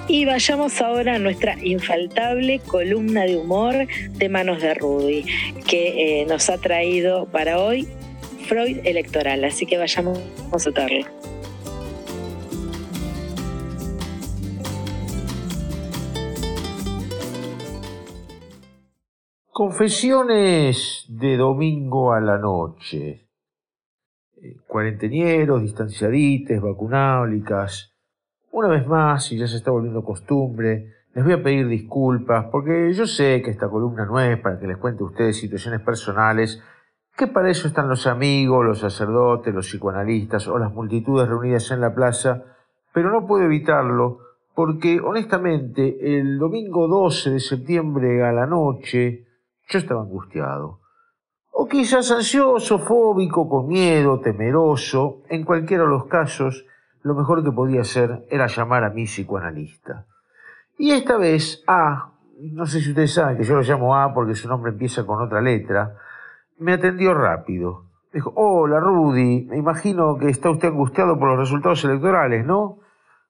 [0.09, 5.25] Y vayamos ahora a nuestra infaltable columna de humor de Manos de Rudy,
[5.67, 7.89] que eh, nos ha traído para hoy
[8.47, 9.45] Freud electoral.
[9.45, 11.34] Así que vayamos a verlo.
[19.57, 23.29] Confesiones de domingo a la noche.
[24.43, 27.95] Eh, cuarentenieros, distanciadites, vacunáulicas.
[28.51, 32.93] Una vez más, y ya se está volviendo costumbre, les voy a pedir disculpas porque
[32.95, 36.61] yo sé que esta columna no es para que les cuente a ustedes situaciones personales,
[37.17, 41.81] que para eso están los amigos, los sacerdotes, los psicoanalistas o las multitudes reunidas en
[41.81, 42.43] la plaza,
[42.93, 44.19] pero no puedo evitarlo
[44.57, 49.29] porque honestamente el domingo 12 de septiembre a la noche
[49.69, 50.81] yo estaba angustiado.
[51.57, 55.23] o quizás ansioso, fóbico, con miedo, temeroso.
[55.29, 56.67] En cualquiera de los casos,
[57.03, 60.07] lo mejor que podía hacer era llamar a mi psicoanalista.
[60.79, 64.35] Y esta vez A, no sé si ustedes saben que yo lo llamo A porque
[64.35, 65.97] su nombre empieza con otra letra,
[66.59, 67.85] me atendió rápido.
[68.13, 72.79] Dijo, hola Rudy, me imagino que está usted angustiado por los resultados electorales, ¿no?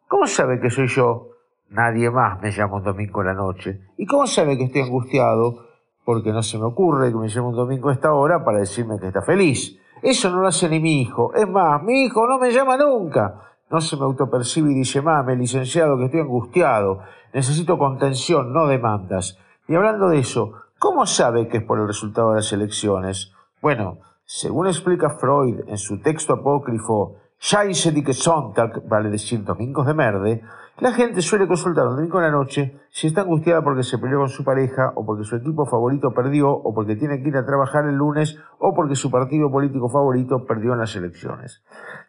[0.09, 1.31] ¿Cómo sabe que soy yo?
[1.69, 3.81] Nadie más me llama un domingo en la noche.
[3.97, 5.74] ¿Y cómo sabe que estoy angustiado?
[6.05, 8.99] Porque no se me ocurre que me llame un domingo a esta hora para decirme
[8.99, 9.79] que está feliz.
[10.03, 11.33] Eso no lo hace ni mi hijo.
[11.35, 13.41] Es más, mi hijo no me llama nunca.
[13.71, 17.01] No se me autopercibe y dice, mame, licenciado, que estoy angustiado.
[17.33, 19.39] Necesito contención, no demandas.
[19.67, 23.33] Y hablando de eso, ¿cómo sabe que es por el resultado de las elecciones?
[23.63, 29.95] Bueno, según explica Freud en su texto apócrifo Scheisse die Sonntag, vale decir domingos de
[29.95, 30.43] merde,
[30.79, 34.19] la gente suele consultar un domingo en la noche si está angustiada porque se peleó
[34.19, 37.47] con su pareja, o porque su equipo favorito perdió, o porque tiene que ir a
[37.47, 41.63] trabajar el lunes, o porque su partido político favorito perdió en las elecciones.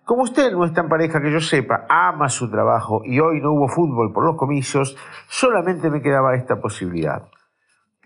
[0.04, 3.52] Como usted no está en pareja que yo sepa, ama su trabajo y hoy no
[3.52, 4.98] hubo fútbol por los comicios,
[5.28, 7.24] solamente me quedaba esta posibilidad.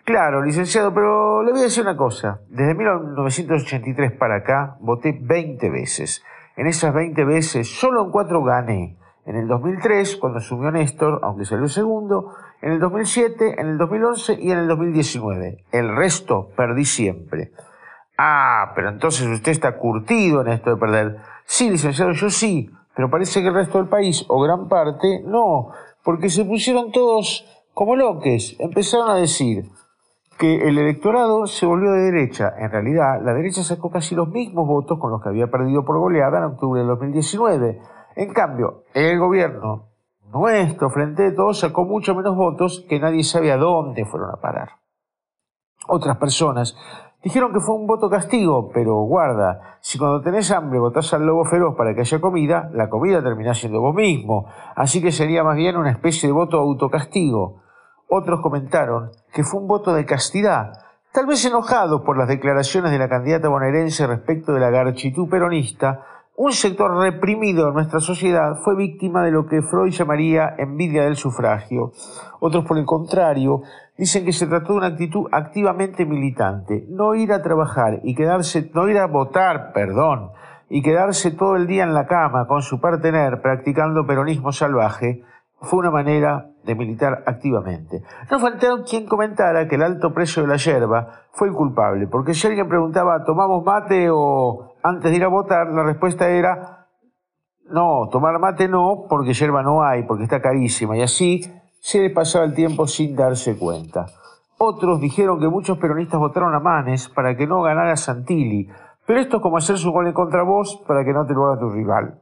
[0.04, 2.42] Claro, licenciado, pero le voy a decir una cosa.
[2.50, 6.24] Desde 1983 para acá voté 20 veces.
[6.60, 8.98] En esas 20 veces, solo en cuatro gané.
[9.26, 14.40] En el 2003, cuando asumió Néstor, aunque salió segundo, en el 2007, en el 2011
[14.42, 15.64] y en el 2019.
[15.72, 17.54] El resto perdí siempre.
[18.18, 21.20] Ah, pero entonces usted está curtido en esto de perder.
[21.46, 25.70] Sí, licenciado, yo sí, pero parece que el resto del país, o gran parte, no,
[26.04, 28.58] porque se pusieron todos como loques.
[28.60, 29.64] Empezaron a decir,
[30.40, 32.54] que el electorado se volvió de derecha.
[32.58, 36.00] En realidad, la derecha sacó casi los mismos votos con los que había perdido por
[36.00, 37.82] goleada en octubre del 2019.
[38.16, 39.90] En cambio, el gobierno
[40.32, 44.38] nuestro, frente a todos, sacó mucho menos votos que nadie sabe a dónde fueron a
[44.38, 44.70] parar.
[45.88, 46.78] Otras personas
[47.22, 51.44] dijeron que fue un voto castigo, pero guarda, si cuando tenés hambre votás al lobo
[51.44, 54.46] feroz para que haya comida, la comida termina siendo vos mismo.
[54.76, 57.64] Así que sería más bien una especie de voto autocastigo.
[58.10, 60.74] Otros comentaron que fue un voto de castidad,
[61.12, 66.04] tal vez enojados por las declaraciones de la candidata bonaerense respecto de la garchitud peronista,
[66.36, 71.18] un sector reprimido en nuestra sociedad fue víctima de lo que Freud llamaría envidia del
[71.18, 71.92] sufragio.
[72.40, 73.62] Otros, por el contrario,
[73.96, 78.72] dicen que se trató de una actitud activamente militante, no ir a trabajar y quedarse,
[78.74, 80.32] no ir a votar, perdón,
[80.68, 85.22] y quedarse todo el día en la cama con su partener practicando peronismo salvaje,
[85.62, 88.04] fue una manera militar activamente.
[88.30, 92.34] No faltaron quien comentara que el alto precio de la yerba fue el culpable, porque
[92.34, 95.68] si alguien preguntaba, ¿tomamos mate o antes de ir a votar?
[95.68, 96.88] La respuesta era,
[97.70, 101.42] no, tomar mate no, porque yerba no hay, porque está carísima, y así
[101.80, 104.08] se le pasaba el tiempo sin darse cuenta.
[104.58, 108.70] Otros dijeron que muchos peronistas votaron a Manes para que no ganara Santilli,
[109.06, 111.46] pero esto es como hacer su gol en contra vos para que no te lo
[111.46, 112.20] haga tu rival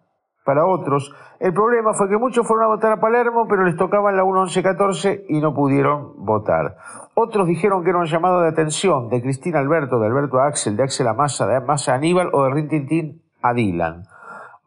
[0.47, 1.13] para otros.
[1.41, 5.25] El problema fue que muchos fueron a votar a Palermo, pero les tocaba la 1-11-14
[5.27, 6.77] y no pudieron votar.
[7.15, 10.83] Otros dijeron que era un llamado de atención de Cristina Alberto, de Alberto Axel, de
[10.83, 14.05] Axel a Massa, de Massa a Aníbal o de Rintintín a Dylan.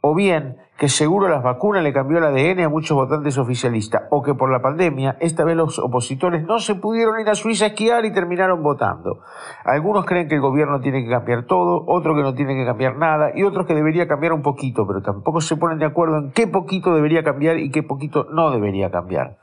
[0.03, 4.23] O bien que seguro las vacunas le cambió el ADN a muchos votantes oficialistas, o
[4.23, 7.69] que por la pandemia esta vez los opositores no se pudieron ir a Suiza a
[7.69, 9.21] esquiar y terminaron votando.
[9.63, 12.97] Algunos creen que el gobierno tiene que cambiar todo, otros que no tiene que cambiar
[12.97, 16.33] nada, y otros que debería cambiar un poquito, pero tampoco se ponen de acuerdo en
[16.33, 19.37] qué poquito debería cambiar y qué poquito no debería cambiar.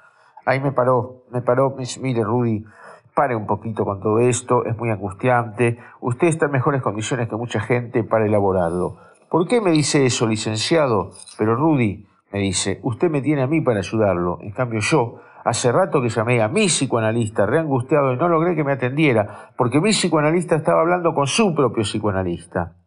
[0.44, 2.66] Ahí me paró, me paró, mire Rudy,
[3.14, 7.36] pare un poquito con todo esto, es muy angustiante, usted está en mejores condiciones que
[7.36, 8.98] mucha gente para elaborarlo.
[9.30, 11.12] ¿Por qué me dice eso, licenciado?
[11.38, 14.40] Pero Rudy me dice, usted me tiene a mí para ayudarlo.
[14.42, 18.64] En cambio yo, hace rato que llamé a mi psicoanalista, reangustiado, y no logré que
[18.64, 22.78] me atendiera, porque mi psicoanalista estaba hablando con su propio psicoanalista.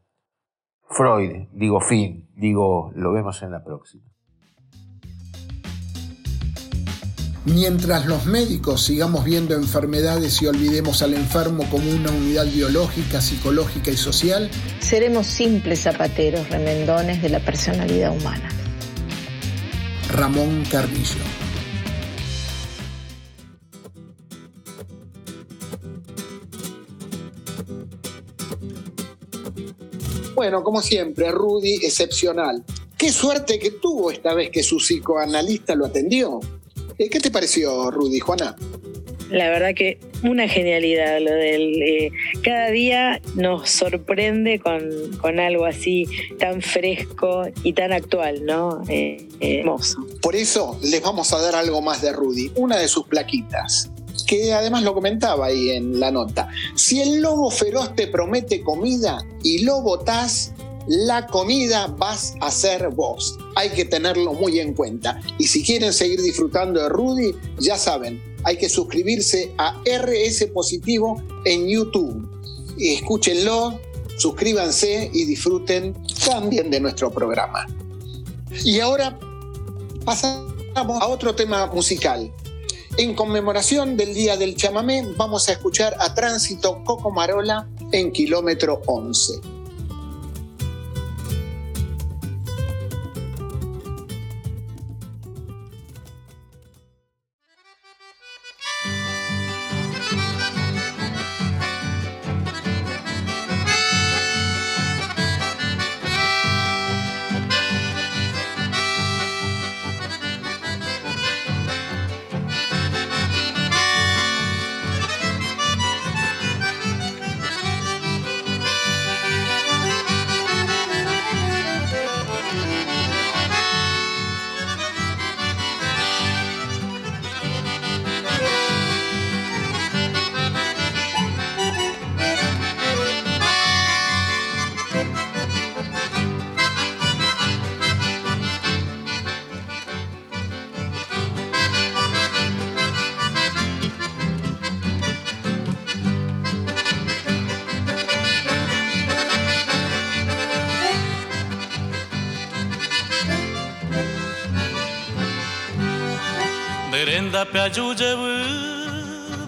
[0.88, 4.09] Freud, digo fin, digo, lo vemos en la próxima.
[7.46, 13.90] Mientras los médicos sigamos viendo enfermedades y olvidemos al enfermo como una unidad biológica, psicológica
[13.90, 18.50] y social, seremos simples zapateros remendones de la personalidad humana.
[20.10, 21.24] Ramón Carrillo.
[30.34, 32.64] Bueno, como siempre, Rudy, excepcional.
[32.98, 36.40] Qué suerte que tuvo esta vez que su psicoanalista lo atendió.
[37.00, 38.54] Eh, ¿Qué te pareció, Rudy, Juana?
[39.30, 41.82] La verdad que una genialidad lo del...
[41.82, 46.06] Eh, cada día nos sorprende con, algo así
[46.38, 48.82] tan fresco y tan actual, ¿no?
[48.90, 50.06] Eh, hermoso.
[50.20, 53.90] Por eso les vamos a dar algo más de Rudy, una de sus plaquitas.
[54.26, 56.50] que además lo comentaba ahí en la nota.
[56.74, 60.52] Si el lobo feroz te promete comida y lo botás,
[60.86, 63.38] la comida vas a ser vos.
[63.56, 65.20] Hay que tenerlo muy en cuenta.
[65.38, 71.22] Y si quieren seguir disfrutando de Rudy, ya saben, hay que suscribirse a RS Positivo
[71.44, 72.28] en YouTube.
[72.78, 73.78] Escúchenlo,
[74.16, 77.66] suscríbanse y disfruten también de nuestro programa.
[78.64, 79.18] Y ahora
[80.04, 82.32] pasamos a otro tema musical.
[82.96, 88.82] En conmemoración del Día del Chamamé, vamos a escuchar a Tránsito Coco Marola en kilómetro
[88.86, 89.59] 11.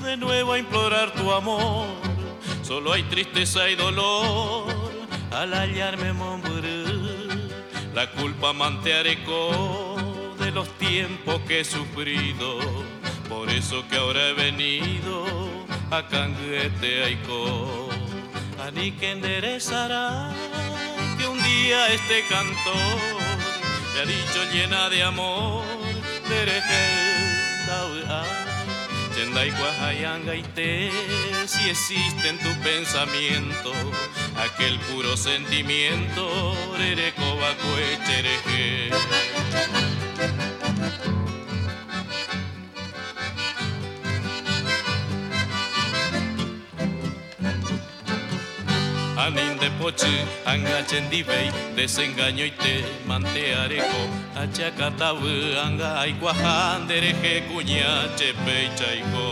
[0.02, 1.86] De nuevo a implorar tu amor.
[2.62, 4.64] Solo hay tristeza y dolor
[5.30, 6.84] al hallarme mombré.
[7.94, 9.96] La culpa manteareco
[10.38, 12.60] de los tiempos que he sufrido.
[13.28, 15.26] Por eso que ahora he venido
[15.90, 17.90] a Canguete Aiko.
[18.66, 20.30] A ni que enderezará
[21.18, 23.22] que un día este cantor
[23.92, 25.62] me ha dicho llena de amor,
[30.54, 30.90] te
[31.46, 33.72] si existe en tu pensamiento
[34.36, 36.54] aquel puro sentimiento,
[38.06, 38.90] Chereje.
[49.16, 49.51] Anin
[49.82, 50.12] kotxe
[50.46, 52.74] Hangatzen dibei desengainoite
[53.10, 54.02] manteareko
[54.42, 55.18] Atxakatau
[55.62, 59.26] hanga aikua jandere jekuña txepeitzaiko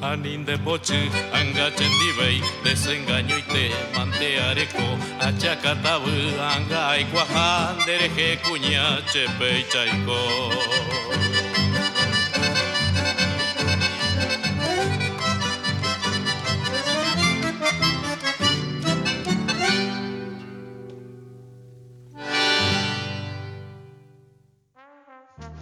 [0.00, 0.44] chaiko.
[0.44, 4.86] de poche, anga chendibei, desengaño y te manteareco,
[5.20, 10.18] achacatabu, anga aikuajan, dereje cuña, chepe y chaico.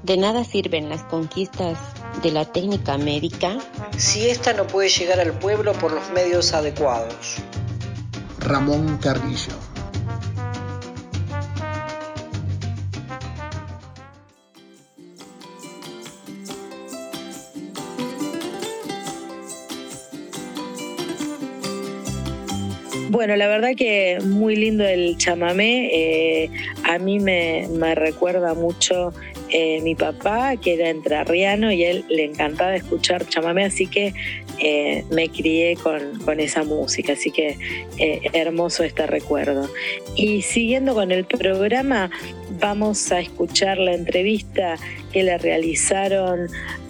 [0.02, 3.58] De nada sirven las conquistas de la técnica médica
[3.96, 7.36] si ésta no puede llegar al pueblo por los medios adecuados.
[8.40, 9.54] Ramón Carrillo.
[23.08, 25.88] Bueno, la verdad que muy lindo el chamamé.
[25.92, 26.50] Eh,
[26.84, 29.12] a mí me, me recuerda mucho
[29.58, 34.12] eh, mi papá, que era entrerriano, y él le encantaba escuchar chamamé, así que
[34.58, 37.56] eh, me crié con, esa música, así que
[37.96, 39.66] eh, hermoso este recuerdo.
[40.14, 42.10] Y siguiendo con el programa,
[42.60, 44.76] vamos a escuchar la entrevista
[45.10, 46.48] que le realizaron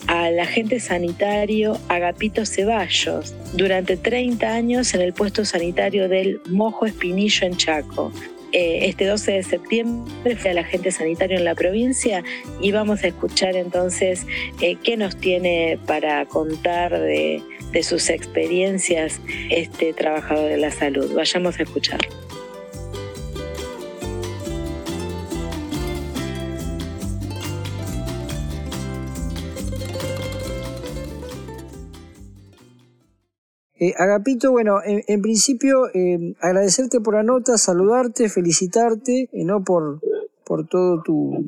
[0.08, 7.46] al agente sanitario Agapito Ceballos durante 30 años en el puesto sanitario del Mojo Espinillo
[7.46, 8.10] en Chaco.
[8.59, 12.24] Eh, este 12 de septiembre fue el agente sanitario en la provincia
[12.59, 14.26] y vamos a escuchar entonces
[14.62, 17.42] eh, qué nos tiene para contar de,
[17.72, 21.12] de sus experiencias este trabajador de la salud.
[21.14, 22.09] Vayamos a escucharlo.
[33.79, 39.64] Eh, Agapito, bueno, en, principio eh, agradecerte por la nota, saludarte, felicitarte, eh, ¿no?
[39.64, 40.01] Por,
[40.47, 41.45] por todo tu,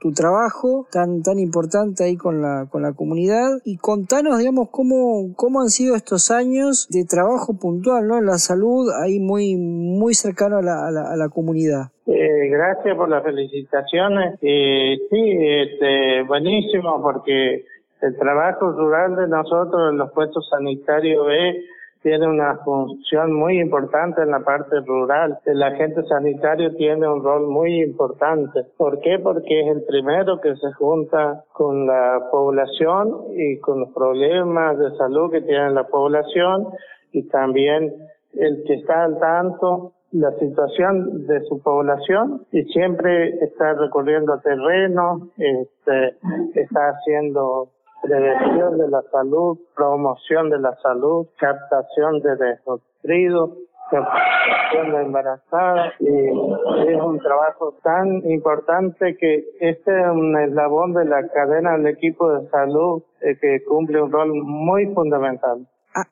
[0.00, 5.34] tu, trabajo tan, tan importante ahí con la, con la comunidad y contanos, digamos, cómo,
[5.36, 8.16] cómo han sido estos años de trabajo puntual, ¿no?
[8.16, 11.90] En la salud, ahí muy, muy cercano a la, a la, comunidad.
[12.06, 14.40] gracias por las felicitaciones.
[14.40, 17.66] sí, este, buenísimo porque
[18.02, 21.64] el trabajo rural de nosotros en los puestos sanitarios B
[22.02, 25.38] tiene una función muy importante en la parte rural.
[25.44, 28.62] El agente sanitario tiene un rol muy importante.
[28.76, 29.18] ¿Por qué?
[29.18, 34.96] Porque es el primero que se junta con la población y con los problemas de
[34.96, 36.68] salud que tiene la población
[37.10, 37.92] y también
[38.34, 45.28] el que está al tanto la situación de su población y siempre está recorriendo terreno,
[45.36, 46.16] este,
[46.54, 47.70] está haciendo
[48.02, 53.50] prevención de la salud, promoción de la salud, captación de desnutridos,
[53.90, 61.04] captación de embarazadas y es un trabajo tan importante que este es un eslabón de
[61.04, 65.66] la cadena del equipo de salud eh, que cumple un rol muy fundamental.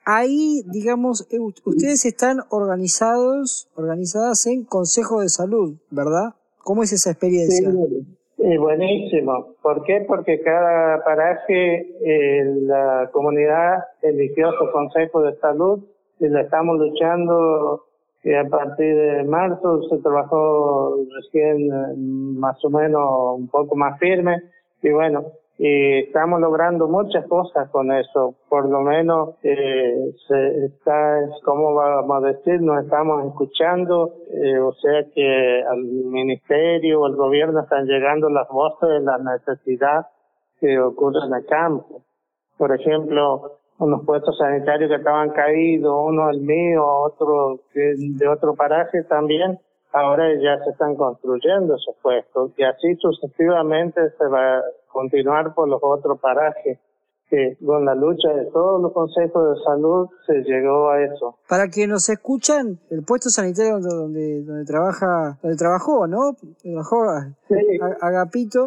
[0.07, 6.35] Ahí, digamos, eh, ustedes están organizados, organizadas en Consejo de Salud, ¿verdad?
[6.63, 7.71] ¿Cómo es esa experiencia?
[8.39, 9.55] Eh, buenísimo.
[9.63, 10.05] ¿Por qué?
[10.07, 15.85] Porque cada paraje, eh, la comunidad eligió su consejo de salud
[16.19, 17.85] y le estamos luchando
[18.25, 23.99] y a partir de marzo se trabajó recién eh, más o menos un poco más
[23.99, 24.43] firme
[24.83, 25.25] y bueno,
[25.57, 28.35] y estamos logrando muchas cosas con eso.
[28.49, 34.73] Por lo menos eh, se está, como vamos a decir, nos estamos escuchando, eh, o
[34.75, 40.07] sea que al ministerio o al gobierno están llegando las voces de la necesidad
[40.61, 42.03] que ocurre en el campo.
[42.59, 49.05] Por ejemplo, unos puestos sanitarios que estaban caídos, uno el mío, otro de otro paraje
[49.05, 49.59] también,
[49.93, 54.61] ahora ya se están construyendo esos puestos y así sucesivamente se va
[54.95, 56.79] continuar por los otros parajes
[57.29, 61.39] que con la lucha de todos los consejos de salud se llegó a eso.
[61.49, 66.37] Para que nos escuchan, el puesto sanitario donde donde trabaja, donde trabajó, ¿no?
[66.63, 67.05] Trabajó
[68.01, 68.67] Agapito,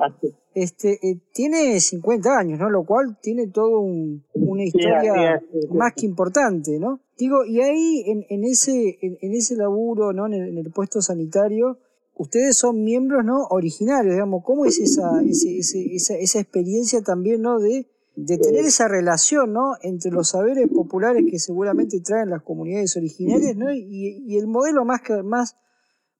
[0.53, 2.69] este eh, tiene 50 años, ¿no?
[2.69, 6.99] Lo cual tiene todo una historia más que importante, ¿no?
[7.17, 10.27] Digo, y ahí en, en ese en, ese laburo, ¿no?
[10.27, 11.77] en el puesto sanitario,
[12.17, 17.85] ustedes son miembros no originarios, digamos, ¿cómo es esa, esa, esa, experiencia también no de,
[18.15, 23.55] de tener esa relación no entre los saberes populares que seguramente traen las comunidades originarias
[23.55, 23.71] ¿no?
[23.71, 25.55] y, y el modelo más que más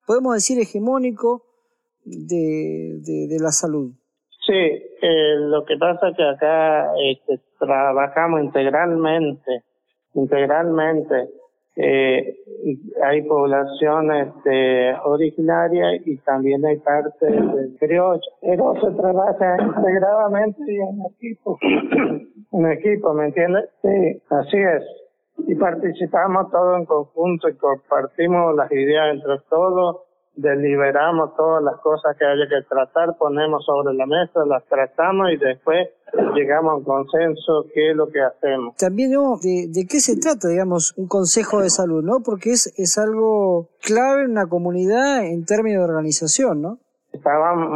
[0.07, 1.43] podemos decir hegemónico
[2.05, 3.91] de, de, la salud?
[4.45, 9.63] Sí, eh, lo que pasa es que acá este, trabajamos integralmente,
[10.13, 11.29] integralmente
[11.79, 12.35] eh,
[13.03, 18.21] hay poblaciones de originarias y también hay parte del criollo.
[18.41, 21.57] Pero se trabaja integradamente en equipo.
[22.51, 23.69] en equipo, ¿me entiendes?
[23.83, 24.83] Sí, así es.
[25.47, 30.06] Y participamos todos en conjunto y compartimos las ideas entre todos
[30.37, 35.37] deliberamos todas las cosas que haya que tratar, ponemos sobre la mesa, las tratamos y
[35.37, 35.89] después
[36.35, 38.75] llegamos a un consenso qué es lo que hacemos.
[38.77, 42.21] También, de, de, qué se trata, digamos, un consejo de salud, ¿no?
[42.23, 46.77] Porque es, es algo clave en una comunidad en términos de organización, ¿no?
[47.11, 47.69] Estábamos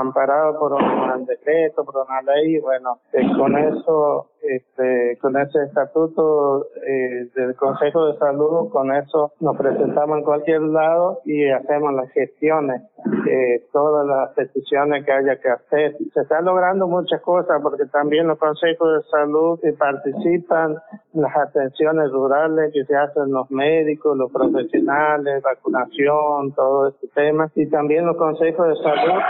[0.00, 6.66] amparados por un decreto, por una ley, bueno, eh, con eso, este, con ese estatuto
[6.86, 12.10] eh, del Consejo de Salud, con eso nos presentamos en cualquier lado y hacemos las
[12.12, 12.82] gestiones,
[13.28, 15.96] eh, todas las peticiones que haya que hacer.
[16.14, 20.76] Se están logrando muchas cosas porque también los consejos de salud participan
[21.14, 27.50] en las atenciones rurales que se hacen los médicos, los profesionales, vacunación, todo este tema,
[27.54, 29.20] y también los consejos de salud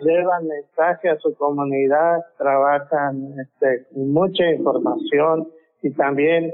[0.00, 5.48] llevan mensaje a su comunidad, trabajan este, mucha información
[5.82, 6.52] y también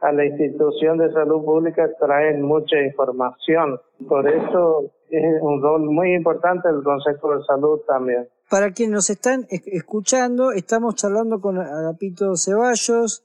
[0.00, 3.80] a la institución de salud pública traen mucha información.
[4.08, 8.28] Por eso es un rol muy importante el Consejo de Salud también.
[8.50, 13.24] Para quienes nos están escuchando, estamos charlando con Agapito Ceballos,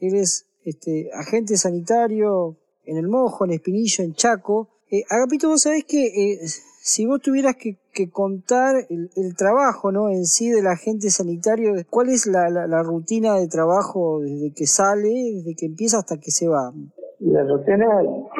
[0.00, 4.68] él es este, agente sanitario en El Mojo, en Espinillo, en Chaco.
[4.90, 6.38] Eh, Agapito, vos sabés que eh,
[6.80, 10.10] si vos tuvieras que, que contar el, trabajo ¿no?
[10.10, 11.72] en sí del agente sanitario.
[11.88, 16.30] ¿Cuál es la, la, rutina de trabajo desde que sale, desde que empieza hasta que
[16.30, 16.72] se va?
[17.20, 17.86] La rutina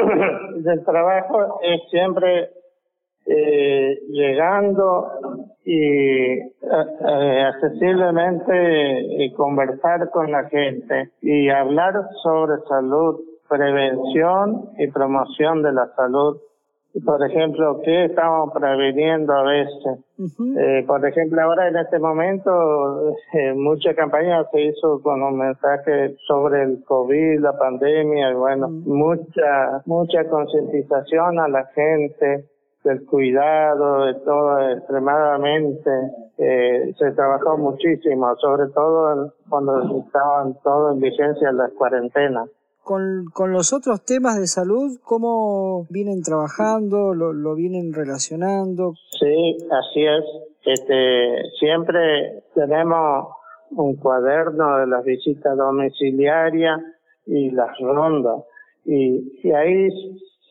[0.59, 2.51] del trabajo es siempre
[3.29, 5.09] eh, llegando
[5.65, 15.63] y eh, eh, accesiblemente conversar con la gente y hablar sobre salud, prevención y promoción
[15.65, 16.39] de la salud.
[17.05, 20.05] Por ejemplo, ¿qué estamos previniendo a veces?
[20.87, 23.15] por ejemplo, ahora en este momento,
[23.55, 29.83] mucha campaña se hizo con un mensaje sobre el COVID, la pandemia, y bueno, mucha,
[29.85, 32.47] mucha concientización a la gente
[32.87, 35.91] del cuidado, de todo extremadamente.
[36.39, 42.49] Eh, se trabajó muchísimo, sobre todo cuando estaban todos en vigencia las cuarentenas.
[42.87, 47.15] Con, los otros temas de salud, ¿cómo vienen trabajando?
[47.15, 48.95] ¿Lo, lo vienen relacionando?
[49.19, 50.25] Sí, así es.
[50.65, 53.27] Este, siempre tenemos
[53.73, 56.81] un cuaderno de las visitas domiciliarias
[57.27, 58.45] y las rondas.
[58.85, 59.89] Y, y ahí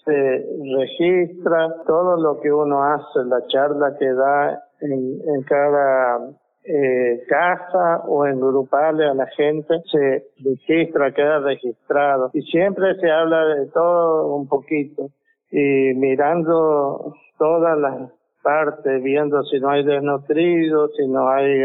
[0.03, 0.45] se
[0.77, 6.19] registra todo lo que uno hace, la charla que da en, cada
[6.67, 12.31] eh, casa o en grupales a la gente, se registra, queda registrado.
[12.33, 15.09] Y siempre se habla de todo un poquito.
[15.51, 18.11] Y mirando todas las
[18.45, 21.63] parte, viendo si no hay desnutrido, si no hay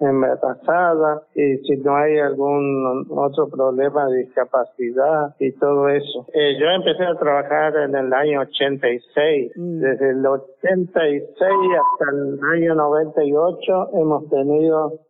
[0.00, 6.26] embarazada y si no hay algún otro problema de discapacidad y todo eso.
[6.32, 9.52] Eh, yo empecé a trabajar en el año 86.
[9.54, 9.80] Mm.
[9.80, 15.00] Desde el 86 hasta el año 98 hemos tenido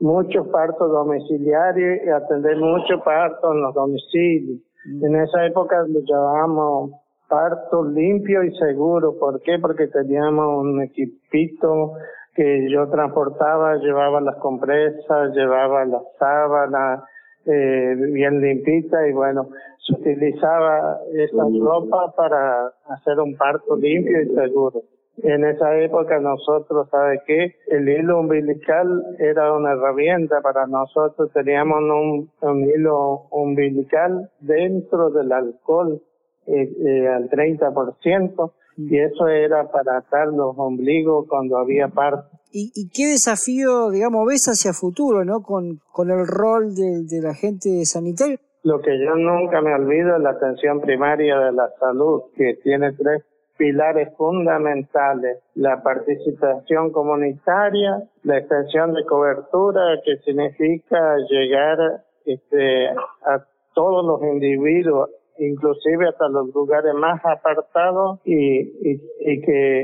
[0.00, 4.58] muchos partos domiciliarios y atender muchos partos en los domicilios.
[4.86, 5.04] Mm.
[5.04, 9.18] En esa época lo llamábamos parto limpio y seguro.
[9.18, 9.58] ¿Por qué?
[9.58, 11.94] Porque teníamos un equipito
[12.34, 17.04] que yo transportaba, llevaba las compresas, llevaba las sábanas
[17.46, 19.48] eh, bien limpita y bueno,
[19.86, 24.82] se utilizaba esa ropa para hacer un parto limpio y seguro.
[25.22, 27.54] En esa época nosotros, ¿sabe qué?
[27.68, 31.30] El hilo umbilical era una herramienta para nosotros.
[31.32, 36.02] Teníamos un, un hilo umbilical dentro del alcohol
[36.46, 42.28] eh, eh, al 30% y eso era para atar los ombligos cuando había parto.
[42.52, 45.42] ¿Y, ¿Y, qué desafío, digamos, ves hacia futuro, ¿no?
[45.42, 48.38] Con, con el rol de, de la gente sanitaria.
[48.62, 52.92] Lo que yo nunca me olvido es la atención primaria de la salud, que tiene
[52.92, 53.22] tres
[53.56, 64.04] pilares fundamentales, la participación comunitaria, la extensión de cobertura, que significa llegar este, a todos
[64.04, 69.82] los individuos inclusive hasta los lugares más apartados y, y, que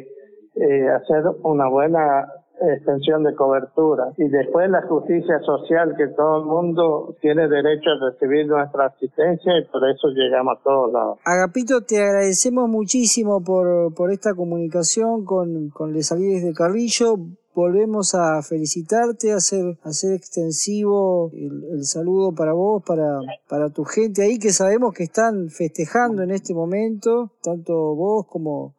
[0.54, 2.26] eh, hacer una buena
[2.60, 4.12] extensión de cobertura.
[4.18, 9.58] Y después la justicia social, que todo el mundo tiene derecho a recibir nuestra asistencia
[9.58, 11.18] y por eso llegamos a todos lados.
[11.24, 17.14] Agapito, te agradecemos muchísimo por, por esta comunicación con, con Les de Carrillo
[17.54, 24.22] volvemos a felicitarte, a hacer, hacer extensivo el, saludo para vos, para, para tu gente
[24.22, 28.74] ahí, que sabemos que están festejando en este momento, tanto vos como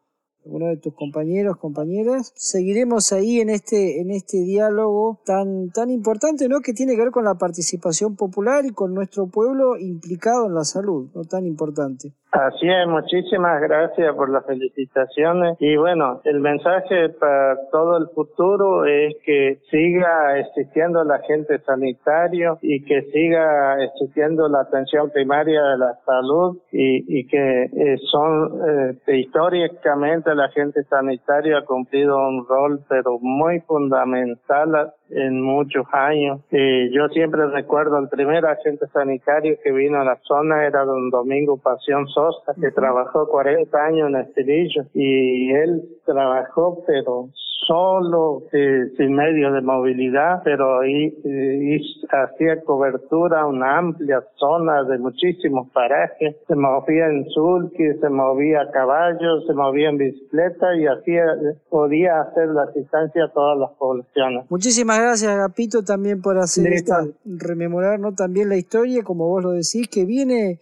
[0.46, 2.34] algunos de tus compañeros, compañeras.
[2.36, 6.62] Seguiremos ahí en este, en este diálogo tan, tan importante, ¿no?
[6.62, 10.66] Que tiene que ver con la participación popular y con nuestro pueblo implicado en la
[10.66, 11.26] salud, ¿no?
[11.26, 12.14] Tan importante.
[12.32, 15.58] Así es, muchísimas gracias por las felicitaciones.
[15.60, 22.58] Y bueno, el mensaje para todo el futuro es que siga existiendo el agente sanitario
[22.62, 28.62] y que siga existiendo la atención primaria de la salud y, y que eh, son
[29.08, 36.42] eh, históricamente el agente sanitario ha cumplido un rol pero muy fundamental en muchos años.
[36.52, 41.10] Eh, yo siempre recuerdo el primer agente sanitario que vino a la zona era don
[41.10, 47.30] Domingo Pasión Sosa, que trabajó 40 años en Estirillo y él trabajó pero
[47.68, 54.98] solo, eh, sin medio de movilidad, pero ahí eh, hacía cobertura una amplia zona de
[54.98, 56.36] muchísimos parajes.
[56.48, 61.26] Se movía en sulky, se movía a caballo, se movía en bicicleta y hacía,
[61.70, 64.50] podía hacer la asistencia a todas las poblaciones.
[64.50, 68.14] Muchísimas gracias, Agapito, también por hacer esta, rememorar ¿no?
[68.14, 70.60] también la historia, como vos lo decís, que viene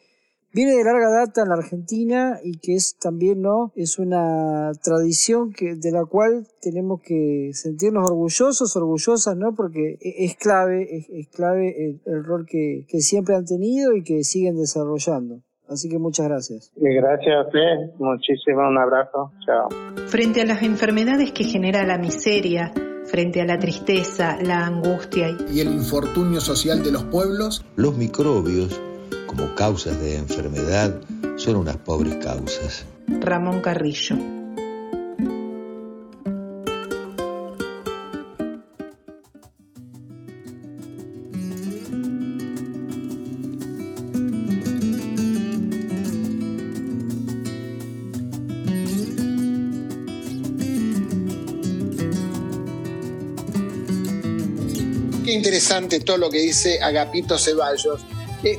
[0.51, 5.53] viene de larga data en la Argentina y que es también no es una tradición
[5.53, 11.27] que de la cual tenemos que sentirnos orgullosos orgullosas no porque e, es clave es,
[11.27, 16.27] clave el, rol que, que siempre han tenido y que siguen desarrollando Así que muchas
[16.27, 16.71] gracias.
[16.75, 19.69] Gracias a usted, muchísimo, un abrazo, chao.
[20.07, 22.73] Frente a las enfermedades que genera la miseria,
[23.09, 28.79] frente a la tristeza, la angustia y el infortunio social de los pueblos, los microbios,
[29.27, 30.99] como causas de enfermedad,
[31.37, 32.85] son unas pobres causas.
[33.07, 34.38] Ramón Carrillo.
[55.69, 58.01] Interesante todo lo que dice Agapito Ceballos.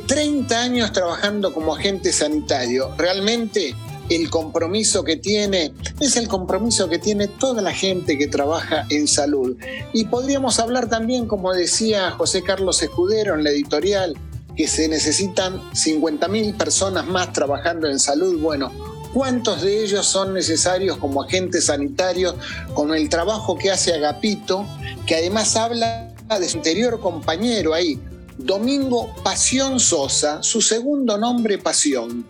[0.07, 2.95] 30 eh, años trabajando como agente sanitario.
[2.97, 3.75] Realmente
[4.09, 9.09] el compromiso que tiene es el compromiso que tiene toda la gente que trabaja en
[9.09, 9.57] salud.
[9.93, 14.17] Y podríamos hablar también, como decía José Carlos Escudero en la editorial,
[14.57, 18.39] que se necesitan 50.000 personas más trabajando en salud.
[18.41, 18.71] Bueno,
[19.13, 22.37] ¿cuántos de ellos son necesarios como agentes sanitarios
[22.75, 24.65] con el trabajo que hace Agapito,
[25.07, 27.99] que además habla de su anterior compañero ahí,
[28.39, 32.25] Domingo Pasión Sosa, su segundo nombre Pasión.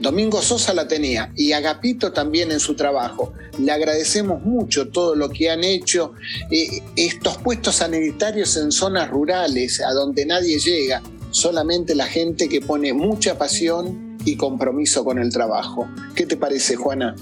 [0.00, 3.32] Domingo Sosa la tenía y Agapito también en su trabajo.
[3.60, 6.14] Le agradecemos mucho todo lo que han hecho.
[6.50, 11.00] Eh, estos puestos sanitarios en zonas rurales, a donde nadie llega,
[11.30, 15.88] solamente la gente que pone mucha pasión y compromiso con el trabajo.
[16.16, 17.14] ¿Qué te parece, Juana?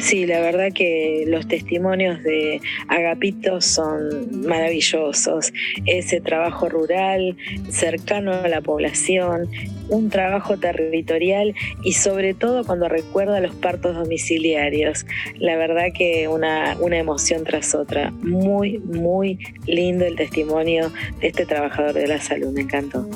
[0.00, 5.52] Sí, la verdad que los testimonios de Agapito son maravillosos.
[5.84, 7.36] Ese trabajo rural,
[7.68, 9.48] cercano a la población,
[9.90, 15.04] un trabajo territorial y sobre todo cuando recuerda los partos domiciliarios.
[15.38, 18.10] La verdad que una, una emoción tras otra.
[18.10, 20.90] Muy, muy lindo el testimonio
[21.20, 22.52] de este trabajador de la salud.
[22.52, 23.06] Me encantó.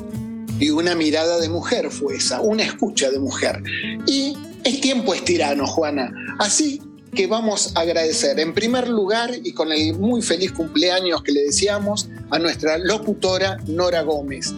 [0.61, 3.63] Y una mirada de mujer fue esa, una escucha de mujer.
[4.07, 6.13] Y el tiempo es tirano, Juana.
[6.39, 6.81] Así
[7.15, 11.43] que vamos a agradecer en primer lugar y con el muy feliz cumpleaños que le
[11.43, 14.55] deseamos a nuestra locutora Nora Gómez.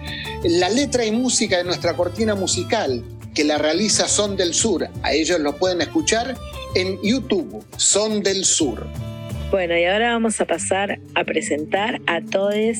[0.45, 3.05] La letra y música de nuestra cortina musical
[3.39, 4.89] que la realiza Son del Sur.
[5.05, 6.37] A ellos lo pueden escuchar
[6.75, 8.85] en YouTube, Son del Sur.
[9.53, 12.79] Bueno, y ahora vamos a pasar a presentar a todos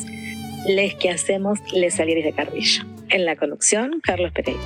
[0.67, 2.83] les que hacemos Les Salieres de Carrillo.
[3.09, 4.61] En la conducción, Carlos Pereira.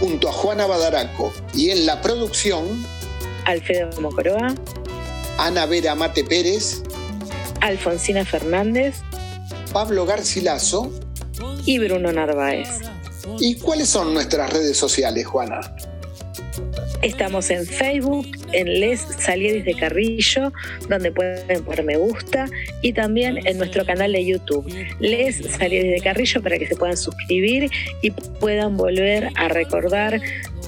[0.00, 2.64] Junto a Juana Badaraco y en la producción,
[3.44, 4.54] Alfredo Mocoroa,
[5.36, 6.84] Ana Vera Mate Pérez,
[7.60, 8.94] Alfonsina Fernández,
[9.74, 10.90] Pablo Garcilaso
[11.66, 12.80] y Bruno Narváez.
[13.38, 15.60] ¿Y cuáles son nuestras redes sociales, Juana?
[17.02, 20.52] Estamos en Facebook, en Les Salieris de Carrillo,
[20.88, 22.46] donde pueden poner me gusta,
[22.80, 26.96] y también en nuestro canal de YouTube, Les Salieris de Carrillo, para que se puedan
[26.96, 27.70] suscribir
[28.02, 30.20] y puedan volver a recordar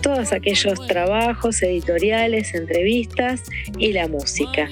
[0.03, 3.43] todos aquellos trabajos editoriales, entrevistas
[3.79, 4.69] y la música.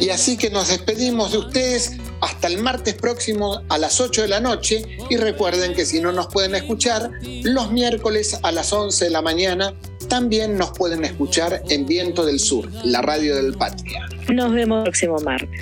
[0.00, 1.92] Y así que nos despedimos de ustedes
[2.24, 6.10] hasta el martes próximo a las 8 de la noche y recuerden que si no
[6.10, 7.10] nos pueden escuchar,
[7.42, 9.74] los miércoles a las 11 de la mañana
[10.08, 14.08] también nos pueden escuchar en Viento del Sur, la radio del Patria.
[14.32, 15.60] Nos vemos el próximo martes.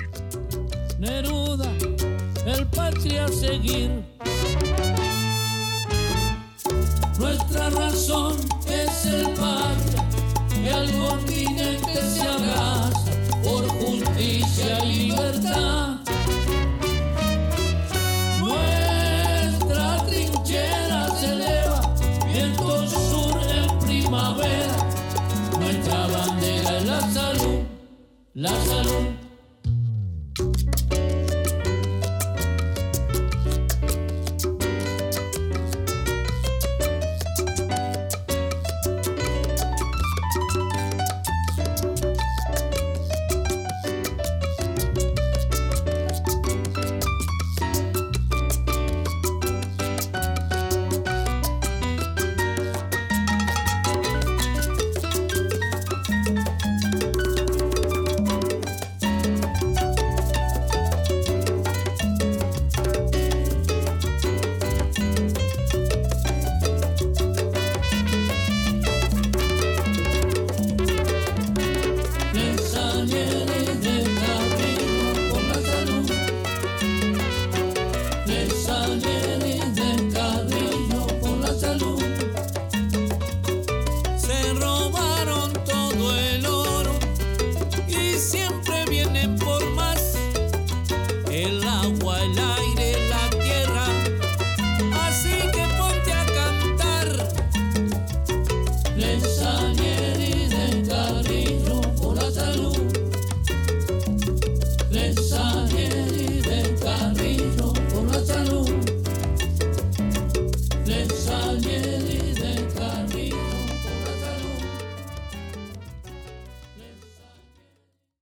[0.99, 1.69] Neruda,
[2.45, 3.91] el Patria seguir.
[7.19, 8.37] Nuestra razón
[8.67, 10.05] es el patria,
[11.27, 11.72] que
[28.43, 29.12] la.